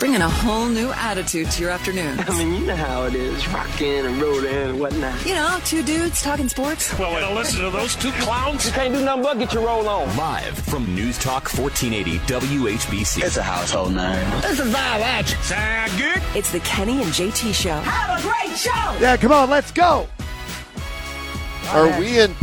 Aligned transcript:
Bringing 0.00 0.22
a 0.22 0.28
whole 0.28 0.66
new 0.66 0.90
attitude 0.90 1.48
to 1.52 1.62
your 1.62 1.70
afternoon. 1.70 2.18
I 2.18 2.36
mean, 2.36 2.60
you 2.60 2.66
know 2.66 2.74
how 2.74 3.04
it 3.04 3.14
is, 3.14 3.46
rocking 3.48 4.04
and 4.04 4.20
rolling 4.20 4.52
and 4.52 4.80
whatnot. 4.80 5.24
You 5.24 5.36
know, 5.36 5.60
two 5.64 5.84
dudes 5.84 6.20
talking 6.20 6.48
sports. 6.48 6.98
Well, 6.98 7.26
to 7.26 7.32
listen 7.32 7.60
to 7.60 7.70
those 7.70 7.94
two 7.94 8.10
clowns. 8.12 8.66
You 8.66 8.72
can't 8.72 8.92
do 8.92 9.04
nothing 9.04 9.22
but 9.22 9.38
get 9.38 9.54
your 9.54 9.64
roll 9.66 9.88
on. 9.88 10.14
Live 10.16 10.58
from 10.58 10.92
News 10.96 11.16
Talk 11.16 11.48
1480 11.48 12.18
WHBC. 12.26 13.22
It's 13.22 13.36
a 13.36 13.42
household 13.42 13.94
name. 13.94 14.28
This 14.40 14.58
is 14.58 14.66
Val 14.66 15.04
Action. 15.04 15.40
Sound 15.42 15.92
good? 15.92 16.20
It's 16.36 16.50
the 16.50 16.60
Kenny 16.60 17.00
and 17.00 17.12
JT 17.12 17.54
Show. 17.54 17.76
Have 17.76 18.18
a 18.18 18.22
great 18.22 18.58
show. 18.58 18.98
Yeah, 19.00 19.16
come 19.16 19.30
on, 19.30 19.48
let's 19.48 19.70
go. 19.70 20.08
Are 21.68 22.00
we 22.00 22.18
in 22.18 22.34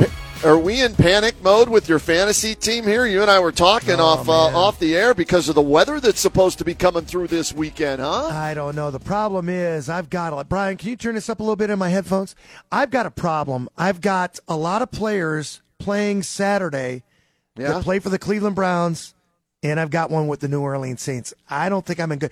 are 0.44 0.58
we 0.58 0.82
in 0.82 0.96
panic 0.96 1.36
mode 1.44 1.70
with 1.70 1.88
your 1.88 2.00
fantasy 2.00 2.56
team 2.56 2.84
here? 2.86 3.06
You 3.06 3.22
and 3.22 3.30
I 3.30 3.40
were 3.40 3.52
talking 3.52 4.00
Oh, 4.00 4.04
off 4.06 4.28
uh, 4.28 4.32
off 4.58 4.80
the 4.80 4.96
air 4.96 5.14
because 5.14 5.48
of 5.50 5.56
the 5.56 5.62
weather 5.62 6.00
that's 6.00 6.20
supposed 6.20 6.58
to 6.58 6.66
be 6.66 6.74
coming 6.74 7.06
through 7.06 7.28
this 7.28 7.54
weekend, 7.54 8.02
huh? 8.02 8.28
I 8.32 8.54
don't 8.56 8.76
know. 8.76 8.90
The 8.90 9.00
problem 9.00 9.50
is, 9.50 9.88
I've 9.90 10.10
got 10.10 10.34
a 10.38 10.44
Brian. 10.44 10.78
Can 10.78 10.90
you 10.90 10.96
turn 10.96 11.16
this 11.16 11.30
up 11.30 11.40
a 11.40 11.44
little 11.44 11.56
bit 11.56 11.70
in 11.70 11.78
my 11.78 11.90
headphones? 11.90 12.36
I've 12.72 12.90
got 12.90 13.06
a 13.06 13.12
problem. 13.12 13.70
I've 13.78 14.02
got 14.02 14.40
a 14.48 14.56
lot 14.58 14.82
of 14.82 14.90
players 14.92 15.62
playing 15.78 16.24
Saturday 16.24 17.04
Yeah. 17.56 17.74
that 17.74 17.84
play 17.84 18.00
for 18.00 18.10
the 18.10 18.20
Cleveland 18.20 18.56
Browns, 18.56 19.14
and 19.62 19.80
I've 19.80 19.92
got 19.92 20.10
one 20.10 20.28
with 20.28 20.40
the 20.40 20.48
New 20.48 20.62
Orleans 20.62 21.02
Saints. 21.02 21.34
I 21.50 21.70
don't 21.70 21.86
think 21.86 22.00
I'm 22.00 22.12
in 22.12 22.20
good. 22.20 22.32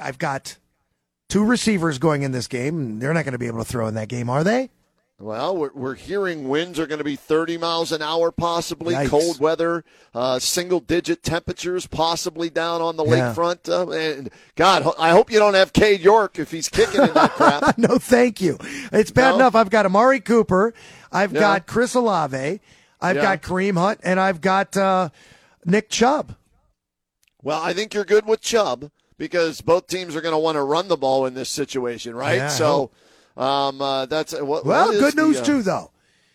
I've 0.00 0.18
got 0.18 0.56
two 1.28 1.44
receivers 1.44 1.98
going 1.98 2.22
in 2.22 2.32
this 2.32 2.46
game, 2.46 2.98
they're 2.98 3.12
not 3.12 3.24
going 3.24 3.32
to 3.32 3.38
be 3.38 3.46
able 3.48 3.58
to 3.58 3.64
throw 3.64 3.86
in 3.88 3.94
that 3.94 4.08
game, 4.08 4.30
are 4.30 4.44
they? 4.44 4.70
Well, 5.18 5.56
we're, 5.56 5.70
we're 5.72 5.94
hearing 5.94 6.46
winds 6.46 6.78
are 6.78 6.86
going 6.86 6.98
to 6.98 7.04
be 7.04 7.16
30 7.16 7.56
miles 7.56 7.90
an 7.90 8.02
hour, 8.02 8.30
possibly 8.30 8.94
Yikes. 8.94 9.08
cold 9.08 9.40
weather, 9.40 9.82
uh, 10.14 10.38
single 10.38 10.78
digit 10.78 11.22
temperatures, 11.22 11.86
possibly 11.86 12.50
down 12.50 12.82
on 12.82 12.96
the 12.96 13.04
Yeah. 13.04 13.32
lakefront. 13.34 13.66
Uh, 13.66 13.90
and 13.92 14.28
God, 14.56 14.86
I 14.98 15.10
hope 15.12 15.30
you 15.32 15.38
don't 15.38 15.54
have 15.54 15.72
Cade 15.72 16.00
York 16.02 16.38
if 16.38 16.50
he's 16.50 16.68
kicking 16.68 17.00
in 17.00 17.14
that 17.14 17.30
crap. 17.32 17.78
no, 17.78 17.96
thank 17.96 18.42
you. 18.42 18.58
It's 18.92 19.10
bad 19.10 19.30
No? 19.30 19.36
enough. 19.36 19.54
I've 19.54 19.70
got 19.70 19.86
Amari 19.86 20.20
Cooper. 20.20 20.74
I've 21.10 21.32
Yeah. 21.32 21.40
got 21.40 21.66
Chris 21.66 21.94
Olave. 21.94 22.60
I've 23.00 23.16
Yeah. 23.16 23.22
got 23.22 23.42
Kareem 23.42 23.78
Hunt, 23.78 24.00
and 24.02 24.20
I've 24.20 24.42
got 24.42 24.76
uh, 24.76 25.08
Nick 25.64 25.88
Chubb. 25.88 26.34
Well, 27.42 27.62
I 27.62 27.72
think 27.72 27.94
you're 27.94 28.04
good 28.04 28.26
with 28.26 28.42
Chubb 28.42 28.90
because 29.16 29.62
both 29.62 29.86
teams 29.86 30.14
are 30.14 30.20
going 30.20 30.34
to 30.34 30.38
want 30.38 30.56
to 30.56 30.62
run 30.62 30.88
the 30.88 30.96
ball 30.98 31.24
in 31.24 31.32
this 31.32 31.48
situation, 31.48 32.14
right? 32.14 32.50
So, 32.50 32.90
um, 33.36 33.80
uh, 33.82 34.06
that's 34.06 34.32
what. 34.32 34.64
Well, 34.64 34.88
what 34.88 34.92
good 34.98 35.14
the, 35.14 35.22
news 35.22 35.40
uh, 35.40 35.44
too, 35.44 35.62
though. 35.62 35.90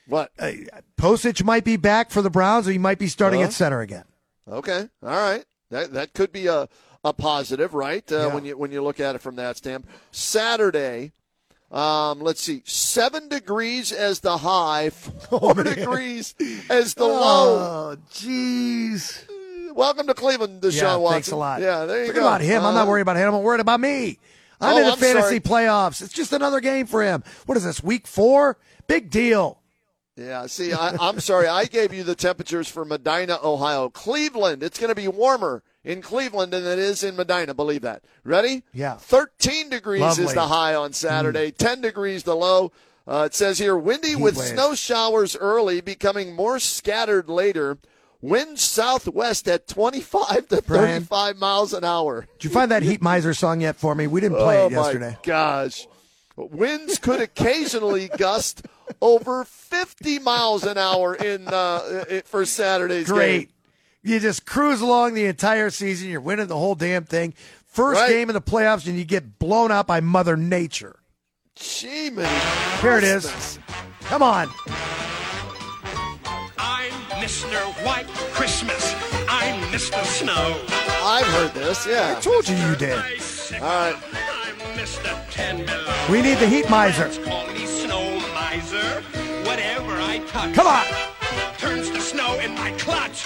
What? 0.07 0.31
Uh, 0.37 0.51
Pocic 0.97 1.43
might 1.43 1.63
be 1.63 1.77
back 1.77 2.09
for 2.11 2.21
the 2.21 2.29
Browns, 2.29 2.67
or 2.67 2.71
he 2.71 2.77
might 2.77 2.99
be 2.99 3.07
starting 3.07 3.39
Huh? 3.41 3.47
at 3.47 3.53
center 3.53 3.81
again. 3.81 4.03
Okay, 4.47 4.89
all 5.03 5.09
right. 5.09 5.45
That 5.69 5.93
that 5.93 6.13
could 6.13 6.31
be 6.31 6.47
a 6.47 6.67
a 7.03 7.13
positive, 7.13 7.73
right? 7.73 8.09
Uh, 8.11 8.15
Yeah. 8.27 8.33
When 8.33 8.45
you 8.45 8.57
when 8.57 8.71
you 8.71 8.83
look 8.83 8.99
at 8.99 9.15
it 9.15 9.21
from 9.21 9.35
that 9.37 9.57
standpoint. 9.57 9.95
Saturday, 10.11 11.11
um, 11.71 12.19
let's 12.19 12.41
see, 12.41 12.61
seven 12.65 13.29
degrees 13.29 13.91
as 13.91 14.19
the 14.19 14.37
high, 14.39 14.89
four 15.29 15.53
degrees 15.55 16.35
as 16.69 16.93
the 16.95 17.05
low. 17.05 17.95
Oh, 17.95 17.97
jeez. 18.11 19.23
Welcome 19.73 20.07
to 20.07 20.13
Cleveland, 20.13 20.61
Deshaun 20.61 20.81
Yeah, 20.81 20.95
Watson. 20.97 21.13
thanks 21.15 21.31
a 21.31 21.35
lot. 21.37 21.61
Yeah, 21.61 21.85
there 21.85 22.01
you 22.01 22.07
Forget 22.07 22.21
go. 22.23 22.27
about 22.27 22.41
him. 22.41 22.65
I'm 22.65 22.73
not 22.73 22.81
Uh-huh. 22.81 22.89
worried 22.89 23.01
about 23.03 23.15
him. 23.15 23.33
I'm 23.33 23.41
worried 23.41 23.61
about 23.61 23.79
me. 23.79 24.19
I'm 24.61 24.75
Oh, 24.75 24.77
in 24.79 24.85
the 24.85 24.97
fantasy 24.97 25.27
sorry. 25.27 25.39
playoffs. 25.39 26.01
It's 26.01 26.13
just 26.13 26.31
another 26.33 26.59
game 26.59 26.85
for 26.85 27.03
him. 27.03 27.23
What 27.45 27.57
is 27.57 27.63
this, 27.63 27.83
week 27.83 28.07
four? 28.07 28.57
Big 28.87 29.09
deal. 29.09 29.57
Yeah, 30.17 30.45
see, 30.47 30.73
I, 30.73 30.95
I'm 30.99 31.19
sorry. 31.19 31.47
I 31.47 31.65
gave 31.65 31.93
you 31.93 32.03
the 32.03 32.15
temperatures 32.15 32.67
for 32.67 32.83
Medina, 32.85 33.39
Ohio. 33.41 33.89
Cleveland, 33.89 34.61
it's 34.61 34.77
going 34.77 34.89
to 34.89 34.95
be 34.95 35.07
warmer 35.07 35.63
in 35.83 36.01
Cleveland 36.01 36.51
than 36.53 36.65
it 36.65 36.77
is 36.77 37.01
in 37.03 37.15
Medina. 37.15 37.53
Believe 37.53 37.81
that. 37.81 38.03
Ready? 38.23 38.63
Yeah. 38.73 38.97
13 38.97 39.69
degrees 39.69 40.19
is 40.19 40.33
the 40.33 40.47
high 40.47 40.75
on 40.75 40.93
Saturday, 40.93 41.51
10 41.51 41.81
degrees 41.81 42.23
the 42.23 42.35
low. 42.35 42.71
Uh, 43.07 43.23
it 43.25 43.33
says 43.33 43.57
here 43.57 43.75
windy 43.75 44.09
Heat 44.09 44.15
with 44.17 44.37
wave. 44.37 44.47
snow 44.49 44.75
showers 44.75 45.35
early, 45.37 45.81
becoming 45.81 46.35
more 46.35 46.59
scattered 46.59 47.27
later. 47.29 47.77
Wind 48.21 48.59
southwest 48.59 49.47
at 49.47 49.67
25 49.67 50.47
to 50.49 50.61
Brian? 50.61 51.01
35 51.03 51.37
miles 51.37 51.73
an 51.73 51.83
hour. 51.83 52.27
Did 52.37 52.43
you 52.45 52.49
find 52.51 52.69
that 52.71 52.83
Heat 52.83 53.01
Miser 53.01 53.33
song 53.33 53.61
yet 53.61 53.75
for 53.77 53.95
me? 53.95 54.05
We 54.07 54.21
didn't 54.21 54.37
play 54.37 54.59
oh 54.61 54.67
it 54.67 54.71
yesterday. 54.71 55.11
my 55.11 55.17
gosh. 55.23 55.87
Winds 56.35 56.97
could 56.99 57.19
occasionally 57.19 58.09
gust 58.17 58.65
over 59.01 59.43
50 59.43 60.19
miles 60.19 60.63
an 60.65 60.77
hour 60.77 61.15
in 61.15 61.47
uh, 61.47 62.21
for 62.25 62.45
Saturday's 62.45 63.07
Great. 63.07 63.39
game. 63.39 63.49
You 64.03 64.19
just 64.19 64.45
cruise 64.45 64.81
along 64.81 65.13
the 65.13 65.25
entire 65.25 65.69
season. 65.69 66.09
You're 66.09 66.21
winning 66.21 66.47
the 66.47 66.57
whole 66.57 66.75
damn 66.75 67.03
thing. 67.03 67.33
First 67.67 68.01
Right. 68.01 68.09
game 68.09 68.29
in 68.29 68.33
the 68.33 68.41
playoffs, 68.41 68.87
and 68.87 68.97
you 68.97 69.05
get 69.05 69.39
blown 69.39 69.71
out 69.71 69.87
by 69.87 69.99
Mother 69.99 70.35
Nature. 70.35 70.97
Gee, 71.55 72.09
man. 72.09 72.81
Here 72.81 72.97
it 72.97 73.03
is. 73.03 73.59
Come 74.05 74.23
on. 74.23 74.49
I'm 77.43 77.49
Mr. 77.49 77.85
White 77.85 78.07
Christmas. 78.33 78.93
I'm 79.27 79.59
Mr. 79.71 80.03
Snow. 80.03 80.61
I've 81.03 81.25
heard 81.27 81.53
this, 81.53 81.87
yeah. 81.87 82.15
I 82.15 82.21
told 82.21 82.47
you 82.47 82.55
you 82.55 82.75
did. 82.75 82.93
All 82.93 83.61
right. 83.61 83.95
I'm 83.95 84.55
Mr. 84.77 85.31
Ten 85.31 85.65
Below. 85.65 86.05
We 86.11 86.21
need 86.21 86.37
the 86.37 86.47
Heat 86.47 86.69
Miser. 86.69 87.09
Call 87.23 87.47
me 87.47 87.65
Snow 87.65 88.19
Miser. 88.35 89.01
Whatever 89.43 89.91
I 89.91 90.19
touch. 90.27 90.53
Come 90.53 90.67
on. 90.67 90.85
Turns 91.57 91.89
to 91.89 91.99
snow 91.99 92.37
in 92.39 92.53
my 92.53 92.71
clutch. 92.73 93.25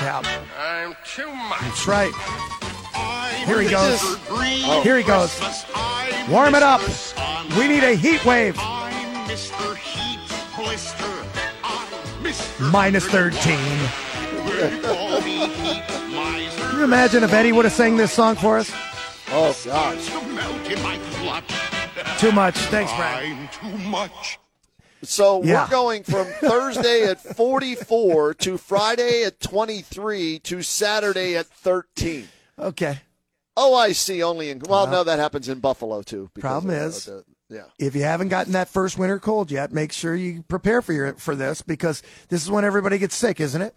Yeah, 0.00 0.22
I'm 0.58 0.96
too 1.04 1.32
much. 1.32 1.60
that's 1.60 1.86
right. 1.86 2.12
I'm 2.94 3.46
Here 3.46 3.60
he 3.60 3.70
goes. 3.70 4.00
Oh. 4.02 4.80
Here 4.82 4.96
he 4.96 5.04
goes. 5.04 5.40
Warm 6.28 6.56
it 6.56 6.64
up. 6.64 6.80
We 7.56 7.68
need 7.68 7.84
a 7.84 7.94
heat 7.94 8.24
wave. 8.24 8.58
Minus 12.60 13.06
13. 13.08 13.58
Call 14.82 15.20
me 15.20 15.46
Heat 15.48 15.82
Miser. 16.10 16.60
Can 16.70 16.78
you 16.78 16.84
imagine 16.84 17.22
if 17.22 17.32
Eddie 17.32 17.52
would 17.52 17.64
have 17.66 17.74
sang 17.74 17.96
this 17.96 18.12
song 18.12 18.34
for 18.36 18.56
us? 18.58 18.70
Oh, 19.30 19.54
gosh. 19.64 20.06
To 20.06 20.22
melt 20.28 20.70
in 20.70 20.82
my 20.82 20.98
clutch. 21.12 22.18
Too 22.18 22.32
much. 22.32 22.56
Thanks, 22.56 22.92
Brad. 22.94 23.24
I'm 23.24 23.48
too 23.48 23.76
much. 23.88 24.38
So 25.02 25.42
Yeah. 25.42 25.64
we're 25.64 25.70
going 25.70 26.02
from 26.04 26.24
Thursday 26.40 27.04
at 27.04 27.20
44 27.20 28.34
to 28.34 28.56
Friday 28.56 29.24
at 29.24 29.38
23 29.40 30.38
to 30.40 30.62
Saturday 30.62 31.36
at 31.36 31.46
13. 31.46 32.26
Okay. 32.58 33.00
Oh, 33.56 33.74
I 33.74 33.92
see. 33.92 34.22
Only 34.22 34.48
in 34.50 34.60
well, 34.66 34.86
no, 34.86 35.04
that 35.04 35.18
happens 35.18 35.48
in 35.48 35.60
Buffalo 35.60 36.00
too. 36.02 36.30
because 36.34 36.40
Problem 36.50 36.74
of, 36.74 36.80
uh, 36.82 36.86
is- 36.86 37.04
the- 37.04 37.24
yeah. 37.48 37.64
If 37.78 37.94
you 37.94 38.02
haven't 38.02 38.28
gotten 38.28 38.52
that 38.54 38.68
first 38.68 38.98
winter 38.98 39.18
cold 39.18 39.50
yet, 39.50 39.72
make 39.72 39.92
sure 39.92 40.14
you 40.14 40.42
prepare 40.42 40.82
for 40.82 40.92
your 40.92 41.14
for 41.14 41.34
this 41.36 41.62
because 41.62 42.02
this 42.28 42.42
is 42.42 42.50
when 42.50 42.64
everybody 42.64 42.98
gets 42.98 43.14
sick, 43.14 43.40
isn't 43.40 43.62
it? 43.62 43.74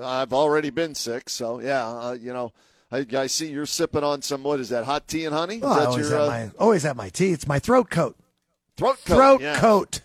I've 0.00 0.32
already 0.32 0.70
been 0.70 0.94
sick, 0.94 1.28
so 1.28 1.60
yeah, 1.60 1.86
uh, 1.86 2.12
you 2.12 2.32
know, 2.32 2.52
I, 2.90 3.06
I 3.14 3.26
see 3.26 3.48
you're 3.50 3.66
sipping 3.66 4.04
on 4.04 4.22
some 4.22 4.42
what 4.42 4.60
is 4.60 4.70
that? 4.70 4.84
Hot 4.84 5.06
tea 5.06 5.24
and 5.26 5.34
honey? 5.34 5.56
Is 5.56 5.62
Oh, 5.62 5.70
I 5.70 5.78
that 5.80 5.88
always 5.88 6.08
your 6.10 6.18
have 6.18 6.28
uh, 6.28 6.30
my 6.30 6.50
always 6.58 6.82
have 6.84 6.96
my 6.96 7.08
tea. 7.08 7.32
It's 7.32 7.46
my 7.46 7.58
throat 7.58 7.90
coat. 7.90 8.16
throat 8.76 8.98
coat? 9.04 9.14
Throat 9.16 9.40
Yeah. 9.40 9.58
coat. 9.58 10.00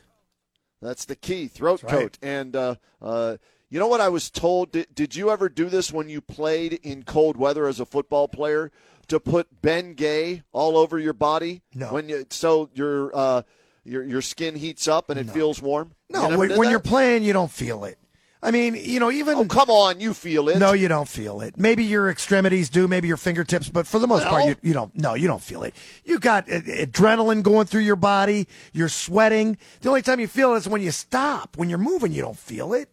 That's 0.82 1.06
the 1.06 1.16
key, 1.16 1.48
throat 1.48 1.82
That's 1.82 1.94
right. 1.94 2.02
coat. 2.04 2.18
And 2.22 2.56
uh, 2.56 2.76
uh, 3.02 3.38
you 3.70 3.80
know 3.80 3.88
what 3.88 4.00
I 4.02 4.10
was 4.10 4.30
told? 4.30 4.72
Did, 4.72 4.94
did 4.94 5.16
you 5.16 5.32
ever 5.32 5.50
do 5.50 5.70
this 5.70 5.92
when 5.92 6.08
you 6.10 6.22
played 6.22 6.74
in 6.84 7.04
cold 7.04 7.36
weather 7.38 7.68
as 7.68 7.80
a 7.80 7.86
football 7.86 8.28
player? 8.28 8.72
To 9.10 9.20
put 9.20 9.62
Ben 9.62 9.94
Gay 9.94 10.44
all 10.52 10.78
over 10.78 11.00
your 11.00 11.14
body? 11.14 11.62
No. 11.74 11.94
When 11.94 12.10
you 12.10 12.26
so 12.30 12.70
your 12.74 13.16
uh, 13.16 13.42
your 13.86 14.04
your 14.04 14.22
skin 14.22 14.56
heats 14.56 14.88
up 14.88 15.10
and 15.10 15.20
it 15.20 15.30
feels 15.30 15.62
warm. 15.62 15.94
No, 16.10 16.24
never 16.30 16.38
when, 16.38 16.58
when 16.58 16.70
you're 16.70 16.80
playing, 16.80 17.24
you 17.24 17.32
don't 17.34 17.52
feel 17.52 17.86
it. 17.86 17.98
I 18.44 18.52
mean, 18.52 18.76
you 18.76 19.00
know, 19.00 19.10
even 19.10 19.36
Oh 19.38 19.46
come 19.46 19.70
on, 19.70 20.00
you 20.00 20.14
feel 20.14 20.48
it? 20.50 20.60
no, 20.60 20.74
you 20.74 20.88
don't 20.88 21.08
feel 21.08 21.42
it. 21.42 21.58
Maybe 21.58 21.84
your 21.84 22.10
extremities 22.10 22.70
do, 22.70 22.88
maybe 22.88 23.08
your 23.08 23.18
fingertips, 23.18 23.68
but 23.68 23.88
for 23.88 23.98
the 23.98 24.08
most 24.08 24.26
part, 24.28 24.46
you, 24.46 24.56
you 24.62 24.74
don't. 24.74 24.96
No, 24.96 25.16
you 25.16 25.28
don't 25.28 25.42
feel 25.42 25.64
it. 25.64 25.74
You 26.06 26.20
got 26.20 26.48
uh, 26.52 26.60
adrenaline 26.62 27.42
going 27.44 27.66
through 27.66 27.82
your 27.82 27.96
body. 27.96 28.48
You're 28.74 28.90
sweating. 28.90 29.58
The 29.82 29.90
only 29.90 30.02
time 30.04 30.20
you 30.20 30.28
feel 30.28 30.54
it 30.54 30.58
is 30.58 30.68
when 30.68 30.82
you 30.82 30.92
stop. 30.92 31.58
When 31.58 31.68
you're 31.70 31.80
moving, 31.80 32.12
you 32.12 32.22
don't 32.22 32.38
feel 32.38 32.74
it. 32.74 32.90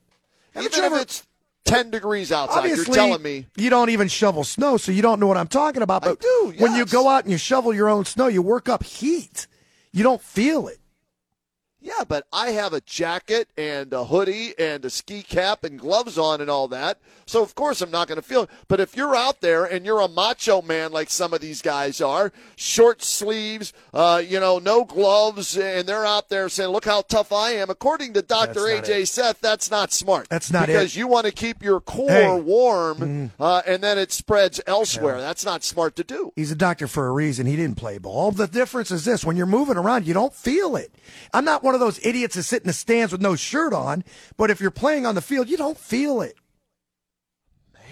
Haven't 0.55 0.73
Even 0.73 0.79
you 0.79 0.87
ever- 0.87 1.03
it's 1.03 1.27
10 1.65 1.91
degrees 1.91 2.31
outside. 2.31 2.59
Obviously, 2.59 2.85
You're 2.87 2.95
telling 2.95 3.23
me. 3.23 3.47
you 3.57 3.71
don't 3.71 3.91
even 3.91 4.09
shovel 4.09 4.45
snow, 4.45 4.77
so 4.77 4.93
you 4.93 5.03
don't 5.03 5.19
know 5.19 5.27
what 5.27 5.37
I'm 5.37 5.49
talking 5.49 5.83
about. 5.83 6.03
But 6.03 6.21
do, 6.21 6.55
when 6.59 6.75
you 6.75 6.85
go 6.87 7.09
out 7.09 7.25
and 7.25 7.33
you 7.33 7.39
shovel 7.39 7.73
your 7.75 7.89
own 7.89 8.05
snow, 8.05 8.27
you 8.27 8.43
work 8.43 8.69
up 8.69 8.83
heat. 8.83 9.47
You 9.93 10.03
don't 10.03 10.21
feel 10.21 10.69
it. 10.69 10.79
Yeah, 11.85 12.05
but 12.09 12.27
I 12.33 12.53
have 12.53 12.73
a 12.73 12.81
jacket 12.81 13.51
and 13.59 13.93
a 13.93 14.05
hoodie 14.07 14.55
and 14.59 14.83
a 14.87 14.89
ski 14.91 15.23
cap 15.23 15.65
and 15.65 15.79
gloves 15.79 16.17
on 16.17 16.41
and 16.41 16.49
all 16.49 16.67
that. 16.69 16.99
So 17.27 17.43
of 17.43 17.55
course 17.55 17.83
I'm 17.83 17.91
not 17.91 18.09
going 18.09 18.17
to 18.17 18.23
feel 18.23 18.45
it. 18.45 18.51
But 18.69 18.81
if 18.81 18.97
you're 18.97 19.15
out 19.15 19.43
there 19.43 19.67
and 19.67 19.85
you're 19.85 20.01
a 20.01 20.09
macho 20.09 20.63
man 20.63 20.93
like 20.93 21.11
some 21.11 21.35
of 21.35 21.43
these 21.43 21.61
guys 21.61 22.01
are, 22.01 22.33
short 22.57 23.03
sleeves, 23.03 23.75
uh, 23.93 24.23
you 24.27 24.41
know, 24.41 24.59
no 24.59 24.85
gloves, 24.85 25.59
and 25.59 25.87
they're 25.87 26.07
out 26.07 26.31
there 26.31 26.49
saying, 26.49 26.71
"Look 26.71 26.87
how 26.87 27.03
tough 27.03 27.33
I 27.33 27.51
am." 27.51 27.69
According 27.69 28.15
to 28.15 28.23
Dr. 28.23 28.61
AJ 28.61 29.07
Seth, 29.07 29.41
that's 29.43 29.71
not 29.71 29.93
smart. 29.93 30.29
That's 30.31 30.51
not 30.51 30.65
it. 30.71 30.73
because 30.73 30.97
you 30.97 31.07
want 31.07 31.27
to 31.27 31.33
keep 31.33 31.63
your 31.63 31.81
core 31.81 32.09
Hey. 32.11 32.41
Warm, 32.41 33.31
uh, 33.39 33.63
and 33.67 33.83
then 33.83 33.99
it 33.99 34.11
spreads 34.11 34.59
elsewhere. 34.67 35.21
That's 35.21 35.45
not 35.45 35.63
smart 35.65 35.97
to 35.97 36.05
do. 36.05 36.33
He's 36.35 36.51
a 36.51 36.57
doctor 36.57 36.87
for 36.87 37.07
a 37.07 37.11
reason. 37.13 37.45
He 37.47 37.57
didn't 37.57 37.77
play 37.77 37.99
ball. 37.99 38.31
The 38.33 38.47
difference 38.47 38.91
is 38.91 39.05
this 39.05 39.23
when 39.25 39.37
you're 39.37 39.45
moving 39.47 39.77
around, 39.77 40.07
you 40.07 40.15
don't 40.15 40.35
feel 40.35 40.77
it. 40.77 40.91
I'm 41.33 41.45
not 41.45 41.63
one 41.63 41.74
of 41.75 41.81
those 41.81 42.05
idiots 42.05 42.35
that 42.37 42.43
sit 42.44 42.62
in 42.62 42.67
the 42.69 42.73
stands 42.73 43.12
with 43.12 43.21
no 43.21 43.37
shirt 43.37 43.73
on, 43.73 44.05
but 44.37 44.50
if 44.50 44.61
you're 44.61 44.71
playing 44.71 45.05
on 45.06 45.15
the 45.15 45.21
field, 45.21 45.49
you 45.49 45.56
don't 45.56 45.79
feel 45.79 46.21
it. 46.23 46.37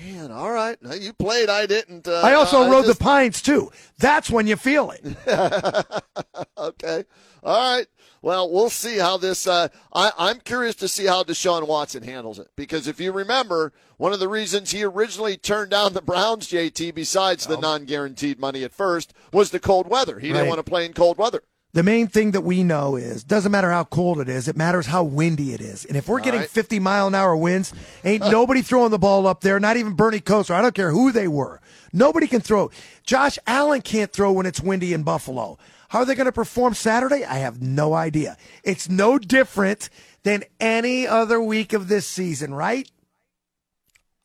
Man, 0.04 0.32
all 0.32 0.50
right, 0.50 0.76
you 0.98 1.12
played, 1.12 1.48
I 1.48 1.66
didn't. 1.66 2.08
Uh, 2.08 2.22
I 2.24 2.34
also 2.34 2.62
I 2.62 2.70
rode 2.70 2.86
just- 2.86 2.98
the 2.98 3.04
pines 3.04 3.40
too. 3.40 3.70
That's 3.98 4.28
when 4.30 4.48
you 4.48 4.56
feel 4.56 4.90
it. 4.90 5.04
okay. 6.58 7.04
All 7.44 7.76
right. 7.78 7.86
Well, 8.20 8.50
we'll 8.50 8.70
see 8.70 8.98
how 8.98 9.16
this. 9.16 9.46
Uh, 9.46 9.68
I, 9.92 10.12
I'm 10.18 10.40
curious 10.40 10.74
to 10.76 10.88
see 10.88 11.06
how 11.06 11.22
Deshaun 11.24 11.66
Watson 11.66 12.02
handles 12.04 12.38
it 12.38 12.48
because 12.56 12.86
if 12.86 13.00
you 13.00 13.10
remember, 13.12 13.72
one 13.96 14.12
of 14.12 14.20
the 14.20 14.28
reasons 14.28 14.70
he 14.70 14.84
originally 14.84 15.36
turned 15.36 15.70
down 15.70 15.92
the 15.92 16.02
Browns, 16.02 16.48
JT, 16.48 16.94
besides 16.94 17.46
the 17.46 17.56
non-guaranteed 17.58 18.38
money 18.38 18.62
at 18.64 18.72
first, 18.72 19.12
was 19.32 19.50
the 19.50 19.58
cold 19.60 19.88
weather. 19.88 20.18
He 20.20 20.28
Right. 20.28 20.34
didn't 20.38 20.48
want 20.48 20.58
to 20.64 20.68
play 20.70 20.84
in 20.84 20.92
cold 20.92 21.18
weather. 21.18 21.42
The 21.74 21.82
main 21.82 22.06
thing 22.06 22.32
that 22.32 22.42
we 22.42 22.62
know 22.62 22.96
is 22.96 23.24
doesn't 23.24 23.50
matter 23.50 23.70
how 23.70 23.84
cold 23.84 24.20
it 24.20 24.28
is, 24.28 24.46
it 24.46 24.56
matters 24.56 24.86
how 24.86 25.04
windy 25.04 25.54
it 25.54 25.62
is. 25.62 25.86
And 25.86 25.96
if 25.96 26.06
we're 26.06 26.20
getting 26.20 26.40
right. 26.40 26.50
50 26.50 26.78
mile 26.80 27.06
an 27.06 27.14
hour 27.14 27.34
winds, 27.34 27.72
ain't 28.04 28.22
nobody 28.30 28.60
throwing 28.60 28.90
the 28.90 28.98
ball 28.98 29.26
up 29.26 29.40
there, 29.40 29.58
not 29.58 29.78
even 29.78 29.94
Bernie 29.94 30.20
Kosar. 30.20 30.54
I 30.54 30.60
don't 30.60 30.74
care 30.74 30.90
who 30.90 31.12
they 31.12 31.28
were. 31.28 31.62
Nobody 31.90 32.26
can 32.26 32.42
throw. 32.42 32.70
Josh 33.04 33.38
Allen 33.46 33.80
can't 33.80 34.12
throw 34.12 34.32
when 34.32 34.44
it's 34.44 34.60
windy 34.60 34.92
in 34.92 35.02
Buffalo. 35.02 35.58
How 35.88 36.00
are 36.00 36.04
they 36.04 36.14
going 36.14 36.26
to 36.26 36.32
perform 36.32 36.74
Saturday? 36.74 37.24
I 37.24 37.36
have 37.36 37.62
no 37.62 37.94
idea. 37.94 38.36
It's 38.64 38.90
no 38.90 39.18
different 39.18 39.88
than 40.24 40.44
any 40.60 41.06
other 41.06 41.40
week 41.40 41.72
of 41.72 41.88
this 41.88 42.06
season, 42.06 42.52
right? 42.52 42.90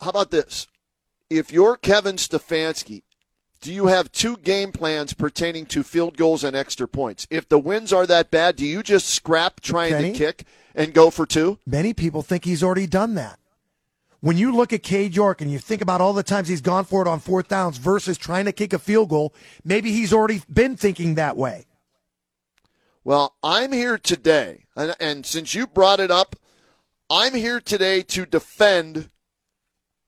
How 0.02 0.10
about 0.10 0.32
this? 0.32 0.68
If 1.30 1.52
you're 1.52 1.78
Kevin 1.78 2.18
Stefanski, 2.18 3.04
do 3.59 3.74
you 3.74 3.88
have 3.88 4.12
two 4.12 4.38
game 4.38 4.71
plans 4.71 5.13
pertaining 5.13 5.65
to 5.68 5.83
field 5.83 6.18
goals 6.18 6.44
and 6.44 6.56
extra 6.56 6.88
points? 6.88 7.27
If 7.30 7.50
the 7.50 7.59
winds 7.59 7.92
are 7.92 8.06
that 8.06 8.31
bad, 8.31 8.56
do 8.56 8.65
you 8.65 8.83
just 8.83 9.09
scrap 9.09 9.62
trying 9.62 9.92
Kenny? 9.92 10.12
to 10.12 10.18
kick 10.18 10.45
and 10.75 10.94
go 10.94 11.09
for 11.09 11.25
two? 11.25 11.59
Many 11.65 11.94
people 11.94 12.21
think 12.21 12.45
he's 12.45 12.63
already 12.63 12.88
done 12.88 13.15
that. 13.15 13.39
When 14.19 14.38
you 14.38 14.51
look 14.51 14.74
at 14.74 14.83
Cade 14.83 15.15
York 15.15 15.42
and 15.42 15.51
you 15.51 15.59
think 15.59 15.81
about 15.81 16.01
all 16.01 16.13
the 16.13 16.24
times 16.24 16.48
he's 16.48 16.62
gone 16.62 16.86
for 16.86 17.01
it 17.01 17.07
on 17.07 17.19
fourth 17.19 17.48
downs 17.48 17.77
versus 17.77 18.18
trying 18.18 18.45
to 18.45 18.51
kick 18.51 18.74
a 18.74 18.80
field 18.80 19.09
goal, 19.09 19.33
maybe 19.63 19.92
he's 19.92 20.12
already 20.12 20.42
been 20.51 20.75
thinking 20.75 21.15
that 21.15 21.38
way. 21.38 21.65
Well, 23.03 23.36
I'm 23.42 23.71
here 23.71 23.98
today, 23.98 24.65
and, 24.75 24.95
and 25.00 25.25
since 25.25 25.56
you 25.56 25.65
brought 25.65 26.00
it 26.00 26.12
up, 26.12 26.36
I'm 27.10 27.36
here 27.36 27.62
today 27.62 28.01
to 28.01 28.25
defend 28.25 29.10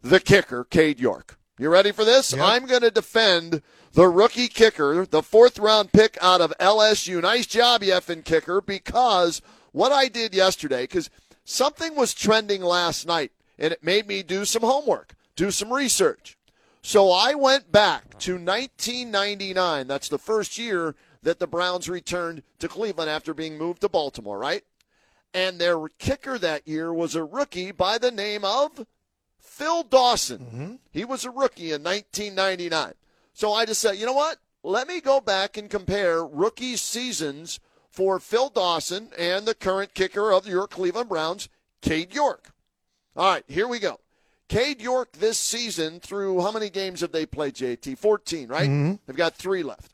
the 0.01 0.19
kicker, 0.19 0.65
Cade 0.65 0.99
York. 0.99 1.38
You 1.59 1.67
ready 1.67 1.91
for 1.91 2.05
this? 2.05 2.33
I'm 2.33 2.67
going 2.67 2.83
to 2.83 2.89
defend 2.89 3.61
the 3.91 4.07
rookie 4.07 4.47
kicker, 4.47 5.05
the 5.05 5.21
fourth 5.21 5.59
round 5.59 5.91
pick 5.91 6.17
out 6.21 6.39
of 6.39 6.53
LSU. 6.57 7.21
Nice 7.21 7.47
job, 7.47 7.83
you 7.83 7.91
effing 7.91 8.23
kicker, 8.23 8.61
because 8.61 9.41
what 9.73 9.91
I 9.91 10.07
did 10.07 10.33
yesterday, 10.33 10.83
because 10.83 11.09
something 11.43 11.95
was 11.95 12.13
trending 12.13 12.61
last 12.61 13.05
night, 13.05 13.33
and 13.57 13.73
it 13.73 13.83
made 13.83 14.07
me 14.07 14.23
do 14.23 14.45
some 14.45 14.61
homework, 14.61 15.15
do 15.35 15.51
some 15.51 15.73
research. 15.73 16.37
So 16.81 17.11
I 17.11 17.33
went 17.33 17.73
back 17.73 18.17
to 18.19 18.35
1999. 18.35 19.85
That's 19.85 20.07
the 20.07 20.17
first 20.17 20.57
year 20.57 20.95
that 21.23 21.39
the 21.39 21.47
Browns 21.47 21.89
returned 21.89 22.41
to 22.59 22.69
Cleveland 22.69 23.09
after 23.09 23.33
being 23.33 23.57
moved 23.57 23.81
to 23.81 23.89
Baltimore, 23.89 24.39
right? 24.39 24.63
And 25.33 25.59
their 25.59 25.89
kicker 25.97 26.37
that 26.37 26.69
year 26.69 26.93
was 26.93 27.15
a 27.15 27.23
rookie 27.25 27.73
by 27.73 27.97
the 27.97 28.11
name 28.11 28.45
of 28.45 28.85
Phil 29.59 29.83
Dawson. 29.83 30.79
He 30.89 31.03
was 31.03 31.25
a 31.25 31.29
rookie 31.29 31.73
in 31.73 31.83
1999. 31.83 32.93
So 33.33 33.51
I 33.51 33.65
just 33.65 33.81
said, 33.81 33.97
you 33.97 34.05
know 34.05 34.13
what? 34.13 34.37
Let 34.63 34.87
me 34.87 35.01
go 35.01 35.19
back 35.19 35.57
and 35.57 35.69
compare 35.69 36.25
rookie 36.25 36.77
seasons 36.77 37.59
for 37.89 38.21
Phil 38.21 38.47
Dawson 38.47 39.09
and 39.17 39.45
the 39.45 39.53
current 39.53 39.93
kicker 39.93 40.31
of 40.31 40.47
your 40.47 40.65
Cleveland 40.65 41.09
Browns, 41.09 41.49
Cade 41.81 42.13
York. 42.13 42.51
All 43.17 43.33
right, 43.33 43.43
here 43.49 43.67
we 43.67 43.79
go. 43.79 43.99
Cade 44.47 44.81
York 44.81 45.11
this 45.11 45.37
season 45.37 45.99
through 45.99 46.41
how 46.41 46.53
many 46.53 46.69
games 46.69 47.01
have 47.01 47.11
they 47.11 47.25
played, 47.25 47.55
JT? 47.55 47.97
14, 47.97 48.47
right? 48.47 48.69
Mm-hmm. 48.69 48.95
They've 49.05 49.15
got 49.15 49.35
three 49.35 49.61
left. 49.61 49.93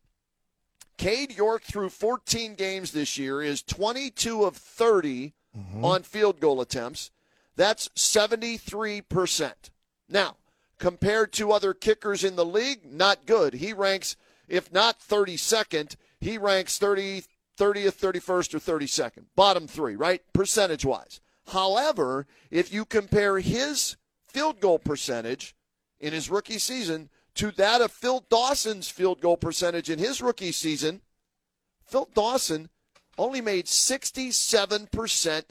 Cade 0.98 1.36
York 1.36 1.64
through 1.64 1.90
14 1.90 2.54
games 2.54 2.92
this 2.92 3.18
year 3.18 3.42
is 3.42 3.64
22 3.64 4.44
of 4.44 4.56
30 4.56 5.34
mm-hmm. 5.58 5.84
on 5.84 6.04
field 6.04 6.40
goal 6.40 6.62
attempts. 6.62 7.10
That's 7.56 7.90
73%. 7.90 9.54
Now, 10.10 10.38
compared 10.78 11.32
to 11.34 11.52
other 11.52 11.74
kickers 11.74 12.24
in 12.24 12.36
the 12.36 12.46
league, 12.46 12.86
not 12.86 13.26
good. 13.26 13.56
He 13.56 13.74
ranks, 13.74 14.16
if 14.48 14.72
not 14.72 15.00
32nd, 15.00 15.96
he 16.20 16.38
ranks 16.38 16.78
30, 16.78 17.24
30th, 17.58 17.96
31st, 17.96 18.54
or 18.56 18.60
32nd. 18.60 19.26
Bottom 19.36 19.68
three, 19.68 19.96
right? 19.96 20.22
Percentage 20.34 20.86
wise. 20.86 21.22
However, 21.48 22.28
if 22.52 22.74
you 22.74 22.86
compare 22.86 23.40
his 23.40 23.98
field 24.28 24.60
goal 24.60 24.80
percentage 24.80 25.56
in 26.00 26.12
his 26.12 26.30
rookie 26.30 26.60
season 26.60 27.10
to 27.36 27.52
that 27.52 27.82
of 27.82 27.92
Phil 27.92 28.26
Dawson's 28.30 28.90
field 28.90 29.22
goal 29.22 29.38
percentage 29.38 29.90
in 29.90 30.00
his 30.00 30.22
rookie 30.22 30.52
season, 30.52 31.02
Phil 31.86 32.10
Dawson 32.14 32.70
only 33.18 33.42
made 33.42 33.66
67% 33.66 35.44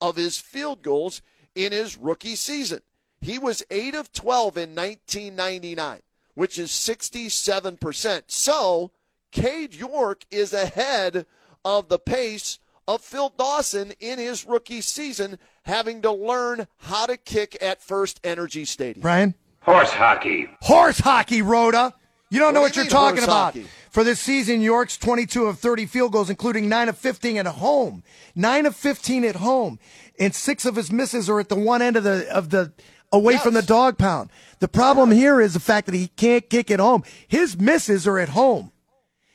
of 0.00 0.16
his 0.16 0.38
field 0.38 0.82
goals 0.82 1.22
in 1.54 1.72
his 1.72 1.96
rookie 1.96 2.36
season. 2.36 2.80
He 3.20 3.38
was 3.38 3.62
8 3.70 3.94
of 3.94 4.12
12 4.12 4.56
in 4.56 4.74
1999, 4.74 6.00
which 6.34 6.58
is 6.58 6.70
67%. 6.70 8.22
So, 8.26 8.90
Cade 9.30 9.74
York 9.74 10.24
is 10.30 10.52
ahead 10.52 11.26
of 11.64 11.88
the 11.88 11.98
pace 11.98 12.58
of 12.88 13.00
Phil 13.00 13.32
Dawson 13.38 13.92
in 14.00 14.18
his 14.18 14.44
rookie 14.44 14.80
season, 14.80 15.38
having 15.64 16.02
to 16.02 16.10
learn 16.10 16.66
how 16.78 17.06
to 17.06 17.16
kick 17.16 17.56
at 17.62 17.80
FirstEnergy 17.80 18.66
Stadium. 18.66 19.02
Brian? 19.02 19.34
Horse 19.60 19.90
hockey. 19.90 20.48
Horse 20.60 20.98
hockey, 20.98 21.42
Roda. 21.42 21.94
You 22.30 22.40
don't 22.40 22.54
know 22.54 22.60
What 22.60 22.66
what 22.68 22.74
do 22.74 22.80
you 22.80 22.84
you're 22.84 22.90
talking 22.90 23.22
about. 23.22 23.54
hockey? 23.54 23.66
For 23.92 24.04
this 24.04 24.20
season, 24.20 24.62
York's 24.62 24.96
22 24.96 25.44
of 25.44 25.58
30 25.58 25.84
field 25.84 26.12
goals, 26.12 26.30
including 26.30 26.66
9 26.66 26.88
of 26.88 26.96
15 26.96 27.36
at 27.36 27.46
home. 27.46 28.02
9 28.34 28.64
of 28.64 28.74
15 28.74 29.22
at 29.22 29.36
home. 29.36 29.78
And 30.18 30.34
6 30.34 30.64
of 30.64 30.76
his 30.76 30.90
misses 30.90 31.28
are 31.28 31.38
at 31.38 31.50
the 31.50 31.56
one 31.56 31.82
end 31.82 31.96
of 31.96 32.04
the, 32.04 32.26
of 32.34 32.48
the, 32.48 32.72
away 33.12 33.36
from 33.36 33.52
the 33.52 33.60
dog 33.60 33.98
pound. 33.98 34.30
The 34.60 34.68
problem 34.68 35.10
here 35.10 35.42
is 35.42 35.52
the 35.52 35.60
fact 35.60 35.84
that 35.86 35.94
he 35.94 36.08
can't 36.08 36.48
kick 36.48 36.70
at 36.70 36.80
home. 36.80 37.04
His 37.28 37.58
misses 37.58 38.06
are 38.06 38.18
at 38.18 38.30
home. 38.30 38.72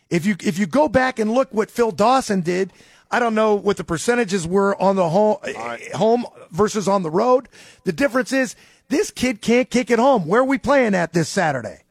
If 0.09 0.25
you, 0.25 0.35
if 0.43 0.57
you 0.57 0.65
go 0.65 0.87
back 0.89 1.19
and 1.19 1.31
look 1.31 1.53
what 1.53 1.69
Phil 1.69 1.91
Dawson 1.91 2.41
did, 2.41 2.73
I 3.11 3.19
don't 3.19 3.35
know 3.35 3.53
what 3.53 3.77
the 3.77 3.83
percentages 3.83 4.47
were 4.47 4.75
on 4.81 4.95
the 4.95 5.09
home, 5.09 5.37
eh, 5.43 5.95
home 5.95 6.25
versus 6.49 6.87
on 6.87 7.03
the 7.03 7.11
road. 7.11 7.47
The 7.83 7.93
difference 7.93 8.33
is 8.33 8.55
this 8.89 9.11
kid 9.11 9.39
can't 9.39 9.69
kick 9.69 9.91
at 9.91 9.99
home. 9.99 10.25
Where 10.25 10.41
are 10.41 10.45
we 10.45 10.57
playing 10.57 10.95
at 10.95 11.13
this 11.13 11.29
Saturday? 11.29 11.83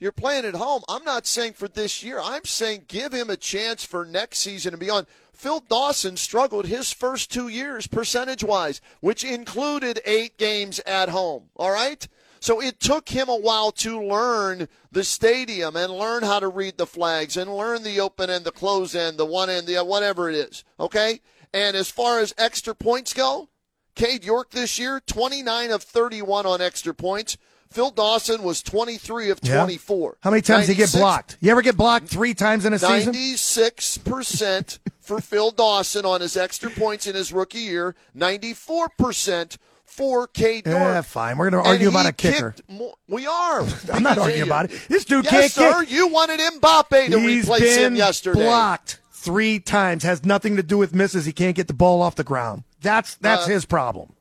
You're 0.00 0.12
playing 0.12 0.46
at 0.46 0.54
home. 0.54 0.82
I'm 0.88 1.04
not 1.04 1.26
saying 1.26 1.52
for 1.52 1.68
this 1.68 2.02
year. 2.02 2.20
I'm 2.20 2.46
saying 2.46 2.86
give 2.88 3.12
him 3.12 3.28
a 3.28 3.36
chance 3.36 3.84
for 3.84 4.06
next 4.06 4.38
season 4.38 4.72
and 4.72 4.80
beyond. 4.80 5.06
Phil 5.34 5.60
Dawson 5.60 6.16
struggled 6.16 6.66
his 6.66 6.90
first 6.90 7.30
two 7.30 7.48
years 7.48 7.86
percentage 7.86 8.42
wise, 8.42 8.80
which 9.00 9.24
included 9.24 10.00
eight 10.06 10.38
games 10.38 10.80
at 10.80 11.10
home. 11.10 11.50
All 11.56 11.70
right? 11.70 12.08
So 12.40 12.62
it 12.62 12.80
took 12.80 13.10
him 13.10 13.28
a 13.28 13.36
while 13.36 13.70
to 13.72 14.02
learn 14.02 14.68
the 14.90 15.04
stadium 15.04 15.76
and 15.76 15.92
learn 15.92 16.22
how 16.22 16.40
to 16.40 16.48
read 16.48 16.78
the 16.78 16.86
flags 16.86 17.36
and 17.36 17.54
learn 17.54 17.82
the 17.82 18.00
open 18.00 18.30
end, 18.30 18.46
the 18.46 18.50
close 18.50 18.94
end, 18.94 19.18
the 19.18 19.26
one 19.26 19.50
end, 19.50 19.66
the 19.66 19.84
whatever 19.84 20.30
it 20.30 20.34
is. 20.34 20.64
Okay? 20.78 21.20
And 21.52 21.76
as 21.76 21.90
far 21.90 22.20
as 22.20 22.34
extra 22.38 22.74
points 22.74 23.12
go, 23.12 23.50
Cade 23.94 24.24
York 24.24 24.50
this 24.50 24.78
year, 24.78 25.00
29 25.00 25.70
of 25.70 25.82
31 25.82 26.46
on 26.46 26.62
extra 26.62 26.94
points. 26.94 27.36
Phil 27.70 27.90
Dawson 27.90 28.42
was 28.42 28.62
23 28.62 29.30
of 29.30 29.38
Yeah. 29.42 29.58
24. 29.58 30.16
How 30.22 30.30
many 30.30 30.42
times 30.42 30.66
did 30.66 30.72
he 30.72 30.76
get 30.78 30.90
blocked? 30.92 31.36
You 31.40 31.50
ever 31.52 31.62
get 31.62 31.76
blocked 31.76 32.08
three 32.08 32.34
times 32.34 32.64
in 32.64 32.72
a 32.72 32.78
season? 32.78 33.12
96% 33.14 34.78
for 35.00 35.20
Phil 35.20 35.50
Dawson 35.52 36.04
on 36.04 36.20
his 36.20 36.36
extra 36.36 36.70
points 36.70 37.06
in 37.06 37.14
his 37.14 37.32
rookie 37.32 37.58
year, 37.60 37.94
94% 38.16 39.56
for 39.84 40.26
Cade 40.26 40.66
York. 40.66 40.78
Yeah, 40.78 41.00
fine. 41.02 41.36
We're 41.38 41.50
going 41.50 41.62
to 41.62 41.68
argue 41.70 41.88
about 41.88 42.06
a 42.06 42.12
kicker. 42.12 42.54
More, 42.68 42.94
we 43.08 43.26
are. 43.26 43.64
I'm 43.92 44.02
not 44.02 44.18
arguing 44.18 44.42
about 44.42 44.66
it. 44.66 44.80
This 44.88 45.04
dude 45.04 45.24
yes, 45.24 45.32
can't 45.32 45.52
sir. 45.52 45.80
kick. 45.84 45.92
You 45.92 46.08
wanted 46.08 46.40
Mbappe 46.40 47.10
to 47.10 47.18
He's 47.20 47.44
replace 47.44 47.76
him 47.76 47.94
yesterday. 47.94 48.40
blocked 48.42 49.00
three 49.12 49.60
times. 49.60 50.02
Has 50.02 50.24
nothing 50.24 50.56
to 50.56 50.62
do 50.62 50.76
with 50.78 50.94
misses. 50.94 51.24
He 51.24 51.32
can't 51.32 51.54
get 51.56 51.68
the 51.68 51.74
ball 51.74 52.02
off 52.02 52.14
the 52.16 52.24
ground. 52.24 52.64
That's 52.82 53.14
that's 53.16 53.46
Uh, 53.46 53.50
his 53.50 53.64
problem. 53.64 54.14